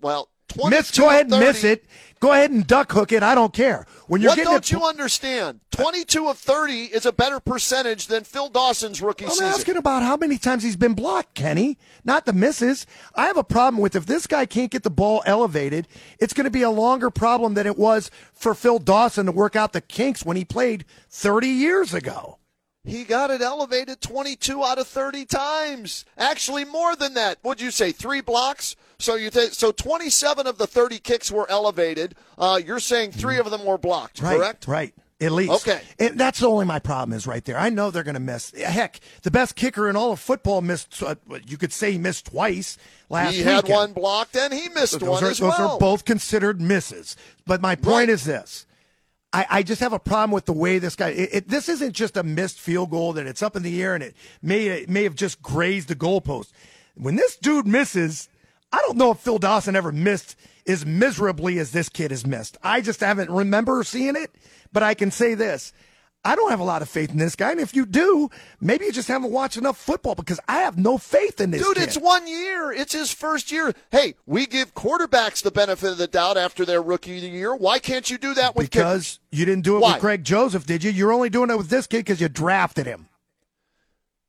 Well, 0.00 0.28
Miss, 0.68 0.96
go 0.96 1.08
ahead 1.08 1.26
and 1.26 1.32
30 1.32 1.44
miss 1.46 1.64
it. 1.64 1.84
Go 2.20 2.32
ahead 2.32 2.52
and 2.52 2.64
duck 2.64 2.92
hook 2.92 3.10
it. 3.10 3.24
I 3.24 3.34
don't 3.34 3.52
care. 3.52 3.84
When 4.06 4.20
you're 4.20 4.30
What 4.30 4.36
getting 4.36 4.52
don't 4.52 4.62
it, 4.62 4.70
you 4.70 4.84
understand? 4.84 5.58
22 5.72 6.28
of 6.28 6.38
30 6.38 6.84
is 6.84 7.04
a 7.04 7.10
better 7.10 7.40
percentage 7.40 8.06
than 8.06 8.22
Phil 8.22 8.48
Dawson's 8.48 9.02
rookie 9.02 9.26
season. 9.26 9.46
I'm 9.46 9.52
asking 9.52 9.76
about 9.76 10.04
how 10.04 10.16
many 10.16 10.38
times 10.38 10.62
he's 10.62 10.76
been 10.76 10.94
blocked, 10.94 11.34
Kenny, 11.34 11.78
not 12.04 12.24
the 12.24 12.32
misses. 12.32 12.86
I 13.16 13.26
have 13.26 13.36
a 13.36 13.42
problem 13.42 13.82
with 13.82 13.96
if 13.96 14.06
this 14.06 14.28
guy 14.28 14.46
can't 14.46 14.70
get 14.70 14.84
the 14.84 14.90
ball 14.90 15.24
elevated, 15.26 15.88
it's 16.20 16.32
going 16.32 16.44
to 16.44 16.50
be 16.50 16.62
a 16.62 16.70
longer 16.70 17.10
problem 17.10 17.54
than 17.54 17.66
it 17.66 17.76
was 17.76 18.08
for 18.32 18.54
Phil 18.54 18.78
Dawson 18.78 19.26
to 19.26 19.32
work 19.32 19.56
out 19.56 19.72
the 19.72 19.80
kinks 19.80 20.24
when 20.24 20.36
he 20.36 20.44
played 20.44 20.84
30 21.10 21.48
years 21.48 21.92
ago. 21.92 22.38
He 22.84 23.04
got 23.04 23.30
it 23.30 23.40
elevated 23.40 24.00
22 24.00 24.62
out 24.64 24.78
of 24.78 24.88
30 24.88 25.24
times. 25.24 26.04
Actually, 26.18 26.64
more 26.64 26.96
than 26.96 27.14
that. 27.14 27.38
Would 27.44 27.60
you 27.60 27.70
say 27.70 27.92
three 27.92 28.20
blocks? 28.20 28.74
So 29.02 29.16
you 29.16 29.30
th- 29.30 29.52
so 29.52 29.72
27 29.72 30.46
of 30.46 30.58
the 30.58 30.66
30 30.66 30.98
kicks 31.00 31.30
were 31.30 31.48
elevated. 31.50 32.14
Uh, 32.38 32.60
you're 32.64 32.78
saying 32.80 33.12
three 33.12 33.38
of 33.38 33.50
them 33.50 33.64
were 33.64 33.78
blocked, 33.78 34.20
Right, 34.22 34.36
correct? 34.36 34.68
Right. 34.68 34.94
At 35.20 35.30
least. 35.32 35.52
Okay. 35.66 35.80
And 36.00 36.18
that's 36.18 36.40
the 36.40 36.48
only 36.48 36.64
my 36.66 36.78
problem 36.80 37.16
is 37.16 37.26
right 37.28 37.44
there. 37.44 37.56
I 37.56 37.68
know 37.68 37.90
they're 37.92 38.02
going 38.02 38.14
to 38.14 38.20
miss. 38.20 38.50
Heck, 38.52 38.98
the 39.22 39.30
best 39.30 39.54
kicker 39.54 39.88
in 39.88 39.94
all 39.94 40.10
of 40.12 40.18
football 40.20 40.60
missed. 40.62 41.00
Uh, 41.02 41.14
you 41.46 41.56
could 41.56 41.72
say 41.72 41.92
he 41.92 41.98
missed 41.98 42.26
twice 42.26 42.76
last 43.08 43.34
year. 43.34 43.44
He 43.44 43.48
had 43.50 43.64
weekend. 43.64 43.76
one 43.78 43.92
blocked 43.92 44.36
and 44.36 44.52
he 44.52 44.68
missed 44.68 44.98
those 44.98 45.08
one 45.08 45.24
are, 45.24 45.30
as 45.30 45.38
those 45.38 45.56
well. 45.58 45.70
are 45.74 45.78
both 45.78 46.04
considered 46.04 46.60
misses. 46.60 47.16
But 47.46 47.60
my 47.60 47.76
point 47.76 47.86
Right. 47.94 48.08
is 48.08 48.24
this. 48.24 48.66
I, 49.32 49.46
I 49.48 49.62
just 49.62 49.80
have 49.80 49.92
a 49.92 49.98
problem 50.00 50.30
with 50.32 50.44
the 50.46 50.52
way 50.52 50.78
this 50.78 50.94
guy. 50.96 51.08
It, 51.10 51.28
it, 51.32 51.48
this 51.48 51.68
isn't 51.68 51.92
just 51.92 52.16
a 52.16 52.22
missed 52.22 52.58
field 52.60 52.90
goal 52.90 53.12
that 53.14 53.26
it's 53.26 53.42
up 53.42 53.54
in 53.56 53.62
the 53.62 53.80
air 53.82 53.94
and 53.94 54.02
it 54.04 54.14
may 54.42 54.66
it 54.66 54.88
may 54.90 55.04
have 55.04 55.14
just 55.14 55.40
grazed 55.42 55.88
the 55.88 55.96
goalpost. 55.96 56.50
When 56.96 57.14
this 57.16 57.36
dude 57.36 57.66
misses, 57.66 58.28
I 58.72 58.78
don't 58.78 58.96
know 58.96 59.10
if 59.12 59.18
Phil 59.18 59.38
Dawson 59.38 59.76
ever 59.76 59.92
missed 59.92 60.36
as 60.66 60.86
miserably 60.86 61.58
as 61.58 61.72
this 61.72 61.88
kid 61.88 62.10
has 62.10 62.26
missed. 62.26 62.56
I 62.62 62.80
just 62.80 63.00
haven't 63.00 63.30
remember 63.30 63.82
seeing 63.84 64.16
it. 64.16 64.34
But 64.72 64.82
I 64.82 64.94
can 64.94 65.10
say 65.10 65.34
this: 65.34 65.72
I 66.24 66.34
don't 66.36 66.50
have 66.50 66.60
a 66.60 66.64
lot 66.64 66.80
of 66.82 66.88
faith 66.88 67.10
in 67.10 67.18
this 67.18 67.36
guy. 67.36 67.50
And 67.50 67.60
if 67.60 67.74
you 67.76 67.84
do, 67.84 68.30
maybe 68.60 68.86
you 68.86 68.92
just 68.92 69.08
haven't 69.08 69.32
watched 69.32 69.56
enough 69.56 69.76
football 69.76 70.14
because 70.14 70.40
I 70.48 70.60
have 70.60 70.78
no 70.78 70.96
faith 70.96 71.40
in 71.40 71.50
this 71.50 71.62
Dude, 71.62 71.76
kid. 71.76 71.82
it's 71.82 71.98
one 71.98 72.26
year. 72.26 72.72
It's 72.72 72.92
his 72.92 73.12
first 73.12 73.52
year. 73.52 73.74
Hey, 73.90 74.14
we 74.24 74.46
give 74.46 74.74
quarterbacks 74.74 75.42
the 75.42 75.50
benefit 75.50 75.90
of 75.90 75.98
the 75.98 76.06
doubt 76.06 76.38
after 76.38 76.64
their 76.64 76.80
rookie 76.80 77.12
year. 77.12 77.54
Why 77.54 77.78
can't 77.78 78.08
you 78.08 78.16
do 78.18 78.32
that 78.34 78.54
with 78.56 78.70
because 78.70 79.18
you 79.30 79.44
didn't 79.44 79.64
do 79.64 79.76
it 79.76 79.80
Why? 79.80 79.92
with 79.92 80.00
Greg 80.00 80.24
Joseph, 80.24 80.64
did 80.64 80.82
you? 80.84 80.90
You're 80.90 81.12
only 81.12 81.28
doing 81.28 81.50
it 81.50 81.58
with 81.58 81.68
this 81.68 81.86
kid 81.86 81.98
because 81.98 82.20
you 82.20 82.28
drafted 82.28 82.86
him. 82.86 83.08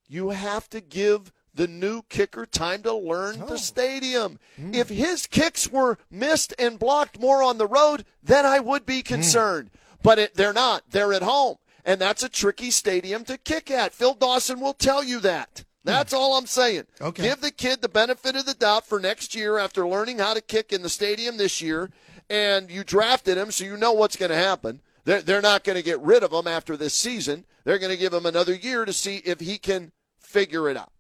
You 0.10 0.32
have 0.32 0.70
to 0.72 0.82
give 0.82 1.32
the 1.54 1.68
new 1.68 2.02
kicker 2.10 2.46
time 2.46 2.82
to 2.84 2.94
learn 2.94 3.42
Oh. 3.44 3.46
the 3.48 3.58
stadium. 3.58 4.40
Hmm. 4.56 4.74
If 4.74 4.90
his 4.90 5.28
kicks 5.28 5.68
were 5.70 5.98
missed 6.10 6.54
and 6.58 6.80
blocked 6.80 7.20
more 7.20 7.44
on 7.44 7.58
the 7.58 7.68
road, 7.68 8.06
then 8.24 8.46
I 8.46 8.60
would 8.60 8.84
Hmm. 8.84 8.88
be 8.88 9.04
concerned. 9.04 9.70
But 10.02 10.20
it, 10.20 10.36
they're 10.36 10.54
not. 10.54 10.84
They're 10.90 11.14
at 11.14 11.22
home. 11.22 11.58
And 11.86 12.00
that's 12.02 12.24
a 12.24 12.30
tricky 12.30 12.72
stadium 12.72 13.24
to 13.26 13.38
kick 13.38 13.70
at. 13.70 13.94
Phil 13.94 14.14
Dawson 14.14 14.60
will 14.60 14.74
tell 14.74 15.04
you 15.04 15.20
that. 15.20 15.64
That's 15.86 16.14
all 16.14 16.38
I'm 16.38 16.48
saying. 16.48 16.86
Hmm. 17.00 17.04
Okay. 17.06 17.24
Give 17.24 17.42
the 17.42 17.52
kid 17.52 17.82
the 17.82 17.90
benefit 17.90 18.36
of 18.36 18.46
the 18.46 18.54
doubt 18.54 18.88
for 18.88 19.00
next 19.00 19.36
year 19.36 19.58
after 19.58 19.86
learning 19.88 20.20
how 20.20 20.34
to 20.34 20.42
kick 20.42 20.72
in 20.74 20.82
the 20.82 20.90
stadium 20.90 21.38
this 21.38 21.62
year. 21.62 21.90
And 22.30 22.72
you 22.72 22.84
drafted 22.86 23.38
him, 23.38 23.52
so 23.52 23.66
you 23.66 23.76
know 23.78 23.92
what's 23.92 24.16
going 24.16 24.32
to 24.32 24.36
happen. 24.38 24.82
They're, 25.04 25.22
they're 25.22 25.42
not 25.42 25.66
going 25.66 25.76
to 25.76 25.84
get 25.84 26.00
rid 26.00 26.24
of 26.24 26.32
him 26.32 26.48
after 26.48 26.78
this 26.78 26.94
season. 26.94 27.44
They're 27.66 27.78
going 27.80 27.92
to 27.92 27.98
give 27.98 28.14
him 28.14 28.26
another 28.26 28.56
year 28.56 28.86
to 28.86 28.94
see 28.94 29.18
if 29.18 29.42
he 29.42 29.58
can 29.58 29.92
figure 30.20 30.70
it 30.70 30.78
out. 30.78 30.92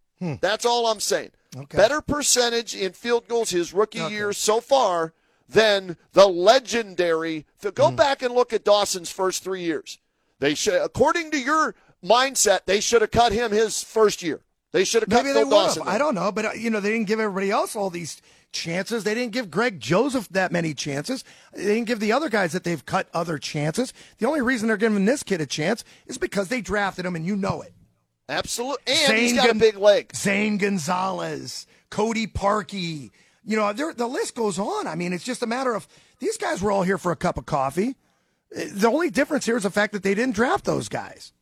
That's 0.42 0.66
all 0.66 0.88
I'm 0.88 1.00
saying. 1.00 1.32
Okay. 1.56 1.78
Better 1.78 2.02
percentage 2.02 2.76
in 2.76 2.94
field 2.94 3.28
goals 3.28 3.52
his 3.52 3.74
rookie 3.74 4.00
year 4.00 4.34
so 4.34 4.60
far 4.60 5.14
than 5.48 5.98
the 6.14 6.28
legendary. 6.28 7.46
Go 7.76 7.92
back 7.92 8.22
and 8.22 8.34
look 8.34 8.54
at 8.54 8.64
Dawson's 8.64 9.12
first 9.12 9.44
three 9.44 9.62
years. 9.62 10.00
They 10.40 10.56
should, 10.56 10.82
according 10.82 11.32
to 11.32 11.40
your 11.40 11.76
mindset, 12.04 12.62
they 12.66 12.80
should 12.80 13.02
have 13.02 13.12
cut 13.12 13.32
him 13.32 13.52
his 13.52 13.84
first 13.84 14.24
year. 14.24 14.42
They 14.72 14.84
should 14.84 15.04
have 15.04 15.10
cut 15.10 15.24
Maybe 15.24 15.34
Phil 15.34 15.44
have. 15.44 15.50
Dawson. 15.50 15.84
I 15.86 15.98
don't 15.98 16.16
know, 16.16 16.32
but 16.32 16.46
uh, 16.46 16.52
you 16.54 16.70
know 16.70 16.80
they 16.80 16.92
didn't 16.92 17.08
give 17.08 17.20
everybody 17.20 17.52
else 17.52 17.76
all 17.76 17.92
these 17.92 18.22
chances. 18.52 19.04
They 19.04 19.14
didn't 19.14 19.32
give 19.32 19.52
Greg 19.52 19.80
Joseph 19.80 20.28
that 20.30 20.52
many 20.52 20.74
chances. 20.74 21.24
They 21.54 21.66
didn't 21.66 21.86
give 21.86 22.00
the 22.00 22.12
other 22.12 22.30
guys 22.30 22.52
that 22.54 22.64
they've 22.64 22.84
cut 22.84 23.08
other 23.14 23.38
chances. 23.38 23.94
The 24.18 24.26
only 24.26 24.42
reason 24.42 24.68
they're 24.68 24.78
giving 24.78 25.06
this 25.06 25.22
kid 25.22 25.42
a 25.42 25.46
chance 25.46 25.84
is 26.08 26.18
because 26.18 26.48
they 26.48 26.62
drafted 26.62 27.06
him, 27.06 27.16
and 27.16 27.26
you 27.26 27.36
know 27.36 27.62
it. 27.62 27.74
Absolutely, 28.38 28.84
and 28.88 29.18
he's 29.18 29.34
got 29.34 29.50
a 29.50 29.56
big 29.56 29.78
leg. 29.78 30.16
Zane 30.16 30.58
Gonzalez, 30.58 31.68
Cody 31.90 32.28
Parkey. 32.28 33.12
You 33.46 33.58
know, 33.58 33.72
the 33.74 34.08
list 34.08 34.36
goes 34.36 34.58
on. 34.58 34.88
I 34.88 34.96
mean, 34.96 35.14
it's 35.14 35.24
just 35.24 35.44
a 35.44 35.48
matter 35.48 35.76
of 35.76 35.88
these 36.20 36.38
guys 36.38 36.62
were 36.62 36.72
all 36.72 36.84
here 36.84 36.98
for 36.98 37.12
a 37.12 37.16
cup 37.16 37.38
of 37.38 37.46
coffee. 37.46 37.96
The 38.52 38.88
only 38.88 39.10
difference 39.10 39.46
here 39.46 39.58
is 39.58 39.64
the 39.64 39.70
fact 39.70 39.94
that 39.94 40.04
they 40.04 40.16
didn't 40.16 40.36
draft 40.36 40.64
those 40.66 40.88
guys. 40.90 41.34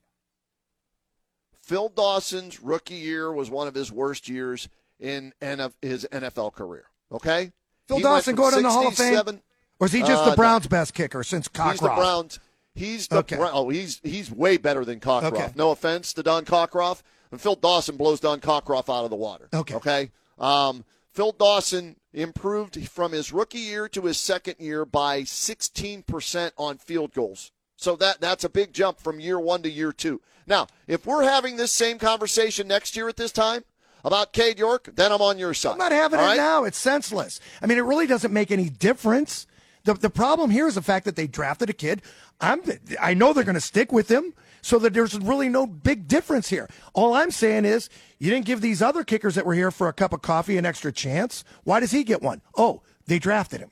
Phil 1.62 1.89
Dawson's 1.89 2.62
rookie 2.62 2.95
year 2.95 3.31
was 3.31 3.50
one 3.50 3.67
of 3.67 3.75
his 3.75 3.91
worst 3.91 4.27
years 4.27 4.67
in 5.00 5.33
NF, 5.41 5.74
his 5.81 6.07
NFL 6.12 6.53
career. 6.53 6.86
Okay, 7.12 7.51
Phil 7.88 7.98
He 7.98 8.03
Dawson 8.03 8.36
going 8.36 8.55
in 8.55 8.63
the 8.63 8.71
Hall 8.71 8.88
of 8.88 8.95
Fame? 8.95 9.41
Or 9.79 9.88
is 9.88 9.93
he 9.93 10.00
just 10.01 10.21
Uh, 10.21 10.25
the 10.25 10.29
no. 10.31 10.36
Browns' 10.36 10.67
best 10.67 10.93
kicker 10.93 11.24
since 11.24 11.48
Cockroft? 11.48 11.71
He's 11.71 11.79
the 11.79 11.88
Browns. 11.88 12.39
He's 12.73 13.07
the 13.07 13.17
Okay. 13.17 13.37
Oh 13.39 13.69
he's 13.69 13.99
he's 14.03 14.31
way 14.31 14.57
better 14.57 14.85
than 14.85 14.99
Cockroft. 14.99 15.33
Okay. 15.33 15.49
No 15.55 15.71
offense 15.71 16.13
to 16.13 16.23
Don 16.23 16.45
Cockroft, 16.45 17.01
and 17.31 17.39
Phil 17.41 17.55
Dawson 17.55 17.97
blows 17.97 18.19
Don 18.19 18.39
Cockroft 18.39 18.89
out 18.89 19.03
of 19.03 19.09
the 19.09 19.15
water. 19.15 19.49
Okay. 19.53 19.75
Okay. 19.75 20.11
Um, 20.39 20.85
Phil 21.13 21.33
Dawson 21.33 21.97
improved 22.13 22.87
from 22.87 23.11
his 23.11 23.33
rookie 23.33 23.59
year 23.59 23.87
to 23.89 24.03
his 24.03 24.17
second 24.17 24.55
year 24.59 24.85
by 24.85 25.21
16% 25.21 26.51
on 26.57 26.77
field 26.77 27.13
goals. 27.13 27.51
So 27.75 27.95
that 27.97 28.21
that's 28.21 28.43
a 28.43 28.49
big 28.49 28.73
jump 28.73 28.99
from 28.99 29.19
year 29.19 29.39
one 29.39 29.61
to 29.63 29.69
year 29.69 29.91
two. 29.91 30.21
Now, 30.47 30.67
if 30.87 31.05
we're 31.05 31.23
having 31.23 31.55
this 31.57 31.71
same 31.71 31.97
conversation 31.97 32.67
next 32.67 32.95
year 32.95 33.09
at 33.09 33.17
this 33.17 33.31
time 33.31 33.63
about 34.03 34.33
Cade 34.33 34.59
York, 34.59 34.89
then 34.93 35.11
I'm 35.11 35.21
on 35.21 35.37
your 35.37 35.53
side. 35.53 35.73
I'm 35.73 35.77
not 35.77 35.91
having 35.91 36.19
All 36.19 36.25
it 36.25 36.29
right? 36.29 36.37
now. 36.37 36.63
It's 36.63 36.77
senseless. 36.77 37.39
I 37.61 37.67
mean, 37.67 37.77
it 37.77 37.83
really 37.83 38.07
doesn't 38.07 38.33
make 38.33 38.51
any 38.51 38.69
difference. 38.69 39.47
The, 39.83 39.93
the 39.95 40.09
problem 40.09 40.51
here 40.51 40.67
is 40.67 40.75
the 40.75 40.81
fact 40.81 41.05
that 41.05 41.15
they 41.15 41.27
drafted 41.27 41.69
a 41.69 41.73
kid. 41.73 42.01
I'm, 42.39 42.61
I 43.00 43.13
know 43.13 43.33
they're 43.33 43.43
going 43.43 43.55
to 43.55 43.61
stick 43.61 43.91
with 43.91 44.09
him, 44.09 44.33
so 44.61 44.79
that 44.79 44.93
there's 44.93 45.17
really 45.17 45.50
no 45.50 45.65
big 45.65 46.07
difference 46.07 46.50
here. 46.50 46.69
All 46.93 47.13
I'm 47.13 47.31
saying 47.31 47.65
is 47.65 47.89
you 48.19 48.29
didn't 48.29 48.45
give 48.45 48.61
these 48.61 48.81
other 48.81 49.03
kickers 49.03 49.35
that 49.35 49.45
were 49.45 49.55
here 49.55 49.71
for 49.71 49.88
a 49.88 49.93
cup 49.93 50.13
of 50.13 50.21
coffee 50.21 50.57
an 50.57 50.65
extra 50.65 50.91
chance. 50.91 51.43
Why 51.63 51.79
does 51.79 51.91
he 51.91 52.03
get 52.03 52.21
one? 52.21 52.41
Oh, 52.55 52.81
they 53.07 53.19
drafted 53.19 53.61
him. 53.61 53.71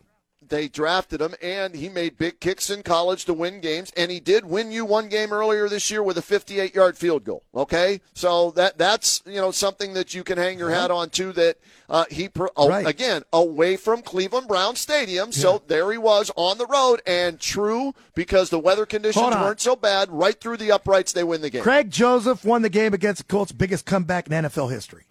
They 0.50 0.68
drafted 0.68 1.22
him, 1.22 1.34
and 1.42 1.76
he 1.76 1.90
made 1.90 2.18
big 2.18 2.40
kicks 2.40 2.70
in 2.70 2.84
college 2.84 3.26
to 3.26 3.34
win 3.34 3.62
games, 3.62 3.92
and 3.96 4.12
he 4.12 4.20
did 4.20 4.46
win 4.46 4.72
you 4.72 4.86
one 4.86 5.10
game 5.10 5.32
earlier 5.32 5.70
this 5.70 5.90
year 5.90 6.04
with 6.04 6.18
a 6.18 6.22
58-yard 6.22 6.98
field 6.98 7.24
goal. 7.24 7.44
Okay, 7.56 8.02
so 8.14 8.52
that 8.52 8.78
that's 8.78 9.22
you 9.26 9.36
know 9.42 9.52
something 9.52 9.94
that 9.94 10.14
you 10.14 10.24
can 10.24 10.38
hang 10.38 10.58
your 10.60 10.70
hat 10.70 10.92
on 10.92 11.10
too. 11.10 11.32
That 11.34 11.58
uh, 11.90 12.06
he 12.10 12.30
pro- 12.30 12.50
oh, 12.56 12.70
Right. 12.70 12.86
again 12.86 13.24
away 13.34 13.76
from 13.78 14.02
Cleveland 14.02 14.48
Brown 14.48 14.76
Stadium, 14.76 15.32
so 15.32 15.62
there 15.68 15.92
he 15.92 15.98
was 15.98 16.32
on 16.36 16.58
the 16.58 16.68
road, 16.68 17.02
and 17.06 17.40
true 17.40 17.94
because 18.16 18.50
the 18.50 18.60
weather 18.60 18.86
conditions 18.86 19.34
weren't 19.36 19.62
so 19.62 19.76
bad. 19.76 20.10
Right 20.12 20.40
through 20.40 20.58
the 20.58 20.72
uprights, 20.72 21.14
they 21.14 21.24
win 21.24 21.42
the 21.42 21.50
game. 21.50 21.64
Craig 21.64 21.90
Joseph 21.90 22.44
won 22.44 22.62
the 22.62 22.70
game 22.70 22.94
against 22.94 23.20
the 23.20 23.32
Colts' 23.32 23.52
biggest 23.52 23.86
comeback 23.86 24.28
in 24.28 24.34
NFL 24.34 24.72
history. 24.72 25.06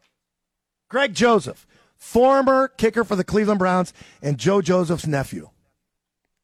Greg 0.91 1.13
Joseph, 1.13 1.67
former 1.99 2.69
kicker 2.69 3.05
for 3.05 3.17
the 3.17 3.25
Cleveland 3.25 3.59
Browns 3.59 3.93
and 4.23 4.39
Joe 4.39 4.63
Joseph's 4.63 5.07
nephew. 5.07 5.51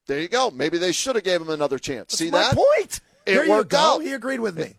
There 0.07 0.21
you 0.21 0.29
go. 0.29 0.51
Maybe 0.51 0.77
they 0.77 0.93
should 0.93 1.15
have 1.17 1.25
gave 1.25 1.41
him 1.41 1.49
another 1.49 1.79
chance. 1.79 2.13
See 2.15 2.29
That's 2.31 2.51
that? 2.51 2.57
point. 2.57 3.01
It 3.25 3.35
there 3.35 3.45
you 3.47 3.51
worked 3.53 3.71
go. 3.71 3.79
out. 3.79 3.99
He 4.03 4.13
agreed 4.13 4.41
with 4.41 4.59
me. 4.59 4.75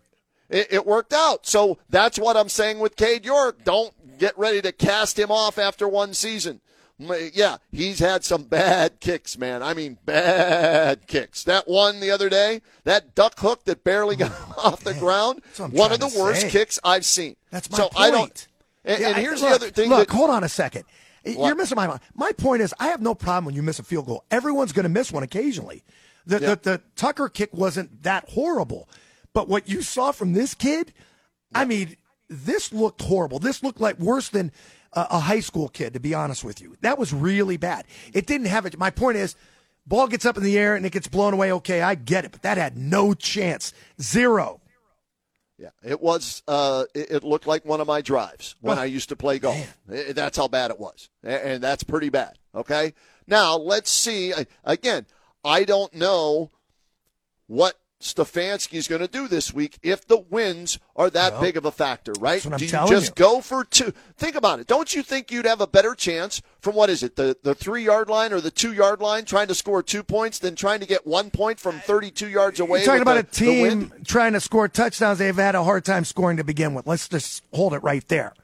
it, 0.48 0.68
it 0.70 0.86
worked 0.86 1.12
out. 1.12 1.46
So 1.46 1.78
that's 1.90 2.18
what 2.18 2.36
I'm 2.36 2.48
saying 2.48 2.78
with 2.78 2.94
Cade 2.94 3.24
York. 3.24 3.64
Don't 3.64 3.92
get 4.18 4.38
ready 4.38 4.62
to 4.62 4.70
cast 4.70 5.18
him 5.18 5.32
off 5.32 5.58
after 5.58 5.88
one 5.88 6.14
season. 6.14 6.60
Yeah, 6.98 7.56
he's 7.72 7.98
had 7.98 8.24
some 8.24 8.44
bad 8.44 9.00
kicks, 9.00 9.36
man. 9.36 9.62
I 9.62 9.74
mean, 9.74 9.98
bad 10.06 11.06
kicks. 11.06 11.44
That 11.44 11.68
one 11.68 12.00
the 12.00 12.10
other 12.10 12.30
day, 12.30 12.62
that 12.84 13.14
duck 13.14 13.38
hook 13.40 13.64
that 13.64 13.84
barely 13.84 14.16
got 14.16 14.32
off 14.56 14.80
the 14.84 14.94
ground, 14.94 15.42
That's 15.58 15.72
one 15.74 15.92
of 15.92 16.00
the 16.00 16.14
worst 16.18 16.42
say. 16.42 16.50
kicks 16.50 16.78
I've 16.84 17.04
seen. 17.04 17.36
That's 17.50 17.70
my 17.70 17.76
so 17.76 17.88
point. 17.88 17.96
I 17.98 18.10
don't. 18.10 18.48
And, 18.86 19.00
Yeah, 19.00 19.08
and 19.08 19.16
I- 19.16 19.20
here's 19.20 19.42
look, 19.42 19.50
the 19.50 19.54
other 19.56 19.70
thing. 19.70 19.90
Look, 19.90 20.08
that, 20.08 20.14
hold 20.16 20.30
on 20.30 20.44
a 20.44 20.48
second. 20.48 20.84
What? 21.24 21.48
You're 21.48 21.56
missing 21.56 21.74
my 21.76 21.88
mind. 21.88 22.00
My 22.14 22.30
point 22.32 22.62
is, 22.62 22.72
I 22.78 22.86
have 22.88 23.02
no 23.02 23.14
problem 23.14 23.44
when 23.46 23.54
you 23.56 23.62
miss 23.62 23.78
a 23.80 23.82
field 23.82 24.06
goal. 24.06 24.24
Everyone's 24.30 24.72
going 24.72 24.84
to 24.84 24.88
miss 24.88 25.10
one 25.10 25.24
occasionally. 25.24 25.82
The, 26.24 26.40
Yeah. 26.40 26.48
the 26.54 26.56
the 26.62 26.80
Tucker 26.94 27.28
kick 27.28 27.52
wasn't 27.52 28.02
that 28.04 28.28
horrible, 28.30 28.88
but 29.32 29.48
what 29.48 29.68
you 29.68 29.82
saw 29.82 30.12
from 30.12 30.32
this 30.34 30.54
kid, 30.54 30.92
I 31.54 31.64
mean, 31.64 31.96
this 32.28 32.72
looked 32.72 33.02
horrible. 33.02 33.38
This 33.40 33.62
looked 33.62 33.80
like 33.80 33.98
worse 33.98 34.28
than 34.28 34.52
a, 34.92 35.06
a 35.10 35.18
high 35.20 35.40
school 35.40 35.68
kid, 35.68 35.94
to 35.94 36.00
be 36.00 36.14
honest 36.14 36.44
with 36.44 36.60
you. 36.60 36.76
That 36.80 36.96
was 36.98 37.12
really 37.12 37.56
bad. 37.56 37.86
It 38.12 38.26
didn't 38.26 38.46
have 38.46 38.66
it. 38.66 38.78
My 38.78 38.90
point 38.90 39.16
is, 39.16 39.34
ball 39.86 40.06
gets 40.08 40.24
up 40.24 40.36
in 40.36 40.42
the 40.44 40.56
air 40.58 40.74
and 40.76 40.86
it 40.86 40.92
gets 40.92 41.06
blown 41.08 41.32
away. 41.32 41.52
Okay, 41.52 41.80
I 41.82 41.94
get 41.96 42.24
it, 42.24 42.32
but 42.32 42.42
that 42.42 42.56
had 42.56 42.76
no 42.76 43.14
chance. 43.14 43.72
Zero. 44.00 44.60
Yeah, 45.58 45.70
it 45.82 46.00
was. 46.02 46.42
Uh, 46.46 46.84
it, 46.94 47.10
it 47.10 47.24
looked 47.24 47.46
like 47.46 47.64
one 47.64 47.80
of 47.80 47.86
my 47.86 48.02
drives 48.02 48.56
when 48.60 48.78
Oh, 48.78 48.82
I 48.82 48.84
used 48.84 49.08
to 49.08 49.16
play 49.16 49.38
golf. 49.38 49.76
I- 49.90 50.12
that's 50.12 50.36
how 50.36 50.48
bad 50.48 50.70
it 50.70 50.78
was, 50.78 51.08
A- 51.24 51.46
and 51.46 51.62
that's 51.62 51.82
pretty 51.82 52.10
bad. 52.10 52.38
Okay, 52.54 52.92
now 53.26 53.56
let's 53.56 53.90
see. 53.90 54.34
I- 54.34 54.46
Again, 54.64 55.06
I 55.44 55.64
don't 55.64 55.94
know 55.94 56.50
what 57.46 57.78
Stefanski's 58.00 58.88
going 58.88 59.00
to 59.00 59.08
do 59.08 59.26
this 59.26 59.54
week 59.54 59.78
if 59.82 60.06
the 60.06 60.18
wins 60.18 60.78
are 60.96 61.08
that 61.10 61.32
Well, 61.32 61.40
big 61.40 61.56
of 61.56 61.64
a 61.64 61.70
factor, 61.72 62.12
right? 62.20 62.34
that's 62.34 62.44
what 62.44 62.52
I'm 62.54 62.58
do 62.58 62.64
you 62.66 62.70
just 62.70 63.18
you. 63.18 63.24
go 63.24 63.40
for 63.40 63.64
two? 63.64 63.92
Think 64.18 64.36
about 64.36 64.60
it. 64.60 64.66
Don't 64.66 64.94
you 64.94 65.02
think 65.02 65.30
you'd 65.30 65.46
have 65.46 65.62
a 65.62 65.66
better 65.66 65.94
chance 65.94 66.42
from 66.60 66.74
what 66.74 66.90
is 66.90 67.02
it, 67.02 67.16
the 67.16 67.36
the 67.42 67.54
three 67.54 67.84
yard 67.84 68.08
line 68.08 68.32
or 68.34 68.40
the 68.40 68.50
two 68.50 68.72
yard 68.74 69.00
line, 69.00 69.24
trying 69.24 69.48
to 69.48 69.54
score 69.54 69.82
two 69.82 70.02
points 70.02 70.38
than 70.38 70.54
trying 70.56 70.80
to 70.80 70.86
get 70.86 71.06
one 71.06 71.30
point 71.30 71.58
from 71.58 71.80
thirty 71.80 72.10
two 72.10 72.28
yards 72.28 72.60
away? 72.60 72.80
You're 72.80 72.86
talking 72.86 73.02
about 73.02 73.14
the- 73.14 73.20
a 73.20 73.68
team 73.68 73.92
trying 74.04 74.34
to 74.34 74.40
score 74.40 74.68
touchdowns 74.68 75.18
they've 75.18 75.34
had 75.34 75.54
a 75.54 75.64
hard 75.64 75.84
time 75.84 76.04
scoring 76.04 76.36
to 76.36 76.44
begin 76.44 76.74
with. 76.74 76.86
Let's 76.86 77.08
just 77.08 77.42
hold 77.54 77.72
it 77.72 77.82
right 77.82 78.06
there. 78.08 78.34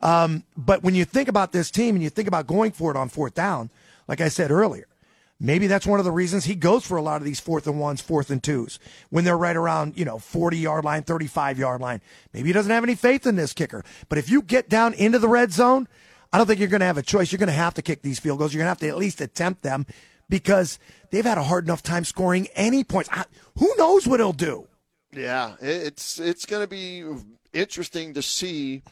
Um, 0.00 0.42
but 0.56 0.82
when 0.82 0.94
you 0.94 1.04
think 1.04 1.28
about 1.28 1.52
this 1.52 1.70
team 1.70 1.94
and 1.96 2.02
you 2.02 2.10
think 2.10 2.26
about 2.28 2.46
going 2.46 2.72
for 2.72 2.90
it 2.90 2.96
on 2.96 3.08
fourth 3.08 3.34
down, 3.34 3.70
like 4.08 4.20
I 4.20 4.28
said 4.28 4.50
earlier, 4.50 4.86
maybe 5.42 5.66
that's 5.66 5.86
one 5.86 5.98
of 5.98 6.04
the 6.04 6.12
reasons 6.12 6.44
he 6.44 6.54
goes 6.54 6.86
for 6.86 6.96
a 6.96 7.02
lot 7.02 7.20
of 7.20 7.24
these 7.24 7.40
fourth 7.40 7.66
and 7.66 7.78
ones, 7.78 8.00
fourth 8.00 8.30
and 8.30 8.42
twos 8.42 8.78
when 9.10 9.24
they're 9.24 9.36
right 9.36 9.56
around, 9.56 9.98
you 9.98 10.04
know, 10.04 10.18
40 10.18 10.56
yard 10.56 10.84
line, 10.84 11.02
35 11.02 11.58
yard 11.58 11.80
line. 11.80 12.00
Maybe 12.32 12.48
he 12.48 12.52
doesn't 12.52 12.70
have 12.70 12.84
any 12.84 12.94
faith 12.94 13.26
in 13.26 13.36
this 13.36 13.52
kicker. 13.52 13.84
But 14.08 14.18
if 14.18 14.30
you 14.30 14.40
get 14.40 14.68
down 14.68 14.94
into 14.94 15.18
the 15.18 15.28
red 15.28 15.52
zone, 15.52 15.88
I 16.32 16.38
don't 16.38 16.46
think 16.46 16.60
you're 16.60 16.68
going 16.68 16.80
to 16.80 16.86
have 16.86 16.96
a 16.96 17.02
choice. 17.02 17.30
You're 17.30 17.38
going 17.38 17.48
to 17.48 17.52
have 17.52 17.74
to 17.74 17.82
kick 17.82 18.02
these 18.02 18.18
field 18.18 18.38
goals. 18.38 18.54
You're 18.54 18.60
going 18.60 18.66
to 18.66 18.70
have 18.70 18.78
to 18.78 18.88
at 18.88 18.96
least 18.96 19.20
attempt 19.20 19.62
them 19.62 19.84
because 20.30 20.78
they've 21.10 21.24
had 21.24 21.36
a 21.36 21.42
hard 21.42 21.64
enough 21.64 21.82
time 21.82 22.04
scoring 22.04 22.46
any 22.54 22.84
points. 22.84 23.10
I, 23.12 23.24
who 23.58 23.74
knows 23.76 24.06
what 24.06 24.20
he'll 24.20 24.32
do? 24.32 24.66
Yeah, 25.14 25.56
it's 25.60 26.18
it's 26.18 26.46
going 26.46 26.62
to 26.62 26.66
be 26.66 27.04
interesting 27.52 28.14
to 28.14 28.22
see 28.22 28.82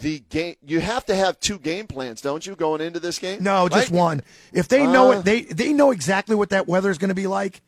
the 0.00 0.20
game. 0.30 0.56
You 0.64 0.80
have 0.80 1.04
to 1.06 1.14
have 1.14 1.38
two 1.40 1.58
game 1.58 1.86
plans, 1.86 2.20
don't 2.20 2.46
you, 2.46 2.54
going 2.56 2.80
into 2.80 2.98
this 3.00 3.18
game? 3.18 3.42
No, 3.42 3.68
just 3.68 3.90
Right? 3.90 3.98
one. 3.98 4.22
If 4.52 4.68
they 4.68 4.86
know 4.86 5.12
Uh. 5.12 5.18
it, 5.18 5.24
they 5.24 5.42
they 5.42 5.72
know 5.72 5.90
exactly 5.90 6.34
what 6.34 6.50
that 6.50 6.66
weather 6.66 6.90
is 6.90 6.98
going 6.98 7.10
to 7.10 7.14
be 7.14 7.26
like. 7.26 7.60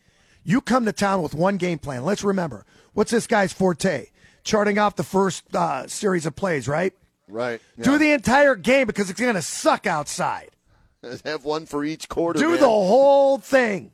You 0.42 0.60
come 0.60 0.84
to 0.84 0.92
town 0.92 1.22
with 1.22 1.34
one 1.34 1.56
game 1.56 1.78
plan. 1.78 2.04
Let's 2.04 2.22
remember 2.24 2.64
what's 2.92 3.10
this 3.10 3.26
guy's 3.26 3.52
forte? 3.52 4.06
Charting 4.42 4.78
off 4.78 4.96
the 4.96 5.02
first 5.02 5.42
uh, 5.54 5.86
series 5.86 6.26
of 6.26 6.36
plays, 6.36 6.68
right? 6.68 6.92
Right. 7.28 7.60
Do 7.80 7.96
the 7.96 8.12
entire 8.12 8.54
game 8.54 8.86
because 8.86 9.08
it's 9.08 9.18
going 9.20 9.34
to 9.34 9.42
suck 9.42 9.86
outside. 9.86 10.50
have 11.24 11.44
one 11.44 11.64
for 11.64 11.82
each 11.84 12.08
quarter. 12.10 12.38
Do 12.38 12.50
man. 12.50 12.60
the 12.60 12.66
whole 12.68 13.38
thing. 13.38 13.92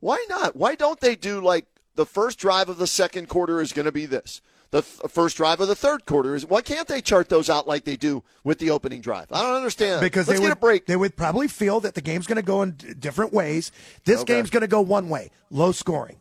Why 0.00 0.24
not? 0.28 0.56
Why 0.56 0.74
don't 0.74 0.98
they 1.00 1.14
do 1.14 1.40
like 1.40 1.66
the 1.94 2.04
first 2.06 2.38
drive 2.38 2.68
of 2.68 2.78
the 2.78 2.88
second 2.88 3.28
quarter 3.28 3.60
is 3.60 3.72
going 3.72 3.86
to 3.86 3.92
be 3.92 4.06
this. 4.06 4.40
The 4.74 4.82
th- 4.82 5.08
first 5.12 5.36
drive 5.36 5.60
of 5.60 5.68
the 5.68 5.76
third 5.76 6.04
quarter 6.04 6.34
is. 6.34 6.44
Why 6.46 6.60
can't 6.60 6.88
they 6.88 7.00
chart 7.00 7.28
those 7.28 7.48
out 7.48 7.68
like 7.68 7.84
they 7.84 7.94
do 7.94 8.24
with 8.42 8.58
the 8.58 8.70
opening 8.70 9.00
drive? 9.00 9.26
I 9.30 9.40
don't 9.40 9.54
understand. 9.54 10.00
Because 10.00 10.26
Let's 10.26 10.40
they 10.40 10.48
would 10.48 10.58
break. 10.58 10.86
they 10.86 10.96
would 10.96 11.16
probably 11.16 11.46
feel 11.46 11.78
that 11.78 11.94
the 11.94 12.00
game's 12.00 12.26
going 12.26 12.36
to 12.36 12.42
go 12.42 12.60
in 12.62 12.72
d- 12.72 12.92
different 12.92 13.32
ways. 13.32 13.70
This 14.04 14.22
Okay. 14.22 14.34
game's 14.34 14.50
going 14.50 14.62
to 14.62 14.66
go 14.66 14.80
one 14.80 15.08
way, 15.08 15.30
low 15.48 15.70
scoring. 15.70 16.16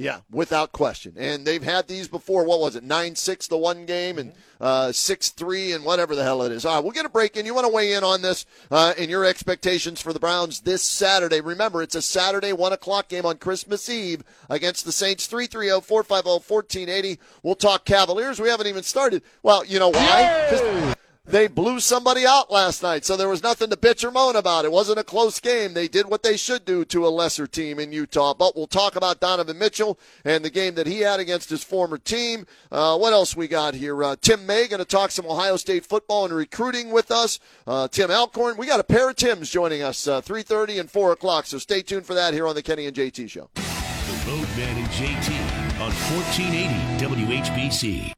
Yeah, 0.00 0.20
without 0.30 0.70
question. 0.70 1.14
And 1.16 1.44
they've 1.44 1.62
had 1.62 1.88
these 1.88 2.06
before. 2.06 2.44
What 2.44 2.60
was 2.60 2.76
it? 2.76 2.84
9 2.84 3.16
6 3.16 3.48
the 3.48 3.58
one 3.58 3.84
game 3.84 4.16
and 4.16 4.32
uh, 4.60 4.92
6 4.92 5.30
3 5.30 5.72
and 5.72 5.84
whatever 5.84 6.14
the 6.14 6.22
hell 6.22 6.42
it 6.42 6.52
is. 6.52 6.64
All 6.64 6.76
right, 6.76 6.84
we'll 6.84 6.92
get 6.92 7.04
a 7.04 7.08
break 7.08 7.36
in. 7.36 7.44
You 7.44 7.52
want 7.52 7.66
to 7.66 7.72
weigh 7.72 7.94
in 7.94 8.04
on 8.04 8.22
this 8.22 8.46
uh, 8.70 8.94
and 8.96 9.10
your 9.10 9.24
expectations 9.24 10.00
for 10.00 10.12
the 10.12 10.20
Browns 10.20 10.60
this 10.60 10.84
Saturday. 10.84 11.40
Remember, 11.40 11.82
it's 11.82 11.96
a 11.96 12.02
Saturday 12.02 12.52
1 12.52 12.72
o'clock 12.72 13.08
game 13.08 13.26
on 13.26 13.38
Christmas 13.38 13.90
Eve 13.90 14.22
against 14.48 14.84
the 14.84 14.92
Saints. 14.92 15.26
330 15.26 15.84
450 15.84 16.48
1480. 16.48 17.20
We'll 17.42 17.56
talk 17.56 17.84
Cavaliers. 17.84 18.40
We 18.40 18.48
haven't 18.48 18.68
even 18.68 18.84
started. 18.84 19.22
Well, 19.42 19.64
you 19.64 19.80
know 19.80 19.88
why? 19.90 20.94
They 21.28 21.46
blew 21.46 21.78
somebody 21.78 22.24
out 22.24 22.50
last 22.50 22.82
night, 22.82 23.04
so 23.04 23.14
there 23.14 23.28
was 23.28 23.42
nothing 23.42 23.68
to 23.68 23.76
bitch 23.76 24.02
or 24.02 24.10
moan 24.10 24.34
about. 24.34 24.64
It 24.64 24.72
wasn't 24.72 24.98
a 24.98 25.04
close 25.04 25.40
game. 25.40 25.74
They 25.74 25.86
did 25.86 26.08
what 26.08 26.22
they 26.22 26.38
should 26.38 26.64
do 26.64 26.86
to 26.86 27.06
a 27.06 27.10
lesser 27.10 27.46
team 27.46 27.78
in 27.78 27.92
Utah. 27.92 28.32
But 28.32 28.56
we'll 28.56 28.66
talk 28.66 28.96
about 28.96 29.20
Donovan 29.20 29.58
Mitchell 29.58 29.98
and 30.24 30.42
the 30.42 30.48
game 30.48 30.74
that 30.76 30.86
he 30.86 31.00
had 31.00 31.20
against 31.20 31.50
his 31.50 31.62
former 31.62 31.98
team. 31.98 32.46
Uh, 32.72 32.96
what 32.96 33.12
else 33.12 33.36
we 33.36 33.46
got 33.46 33.74
here? 33.74 34.02
Uh, 34.02 34.16
Tim 34.18 34.46
May 34.46 34.68
going 34.68 34.78
to 34.78 34.86
talk 34.86 35.10
some 35.10 35.26
Ohio 35.26 35.58
State 35.58 35.84
football 35.84 36.24
and 36.24 36.32
recruiting 36.32 36.90
with 36.90 37.10
us. 37.10 37.38
Uh, 37.66 37.88
Tim 37.88 38.10
Alcorn. 38.10 38.56
We 38.56 38.66
got 38.66 38.80
a 38.80 38.84
pair 38.84 39.10
of 39.10 39.16
Tims 39.16 39.50
joining 39.50 39.82
us, 39.82 40.08
uh, 40.08 40.22
3.30 40.22 40.80
and 40.80 40.90
4 40.90 41.12
o'clock, 41.12 41.44
so 41.44 41.58
stay 41.58 41.82
tuned 41.82 42.06
for 42.06 42.14
that 42.14 42.32
here 42.32 42.46
on 42.46 42.54
the 42.54 42.62
Kenny 42.62 42.86
and 42.86 42.96
JT 42.96 43.28
Show. 43.28 43.50
The 43.54 44.30
Roadman 44.30 44.78
and 44.78 44.88
JT 44.88 45.34
on 45.78 45.92
1480 45.92 47.04
WHBC. 47.04 48.14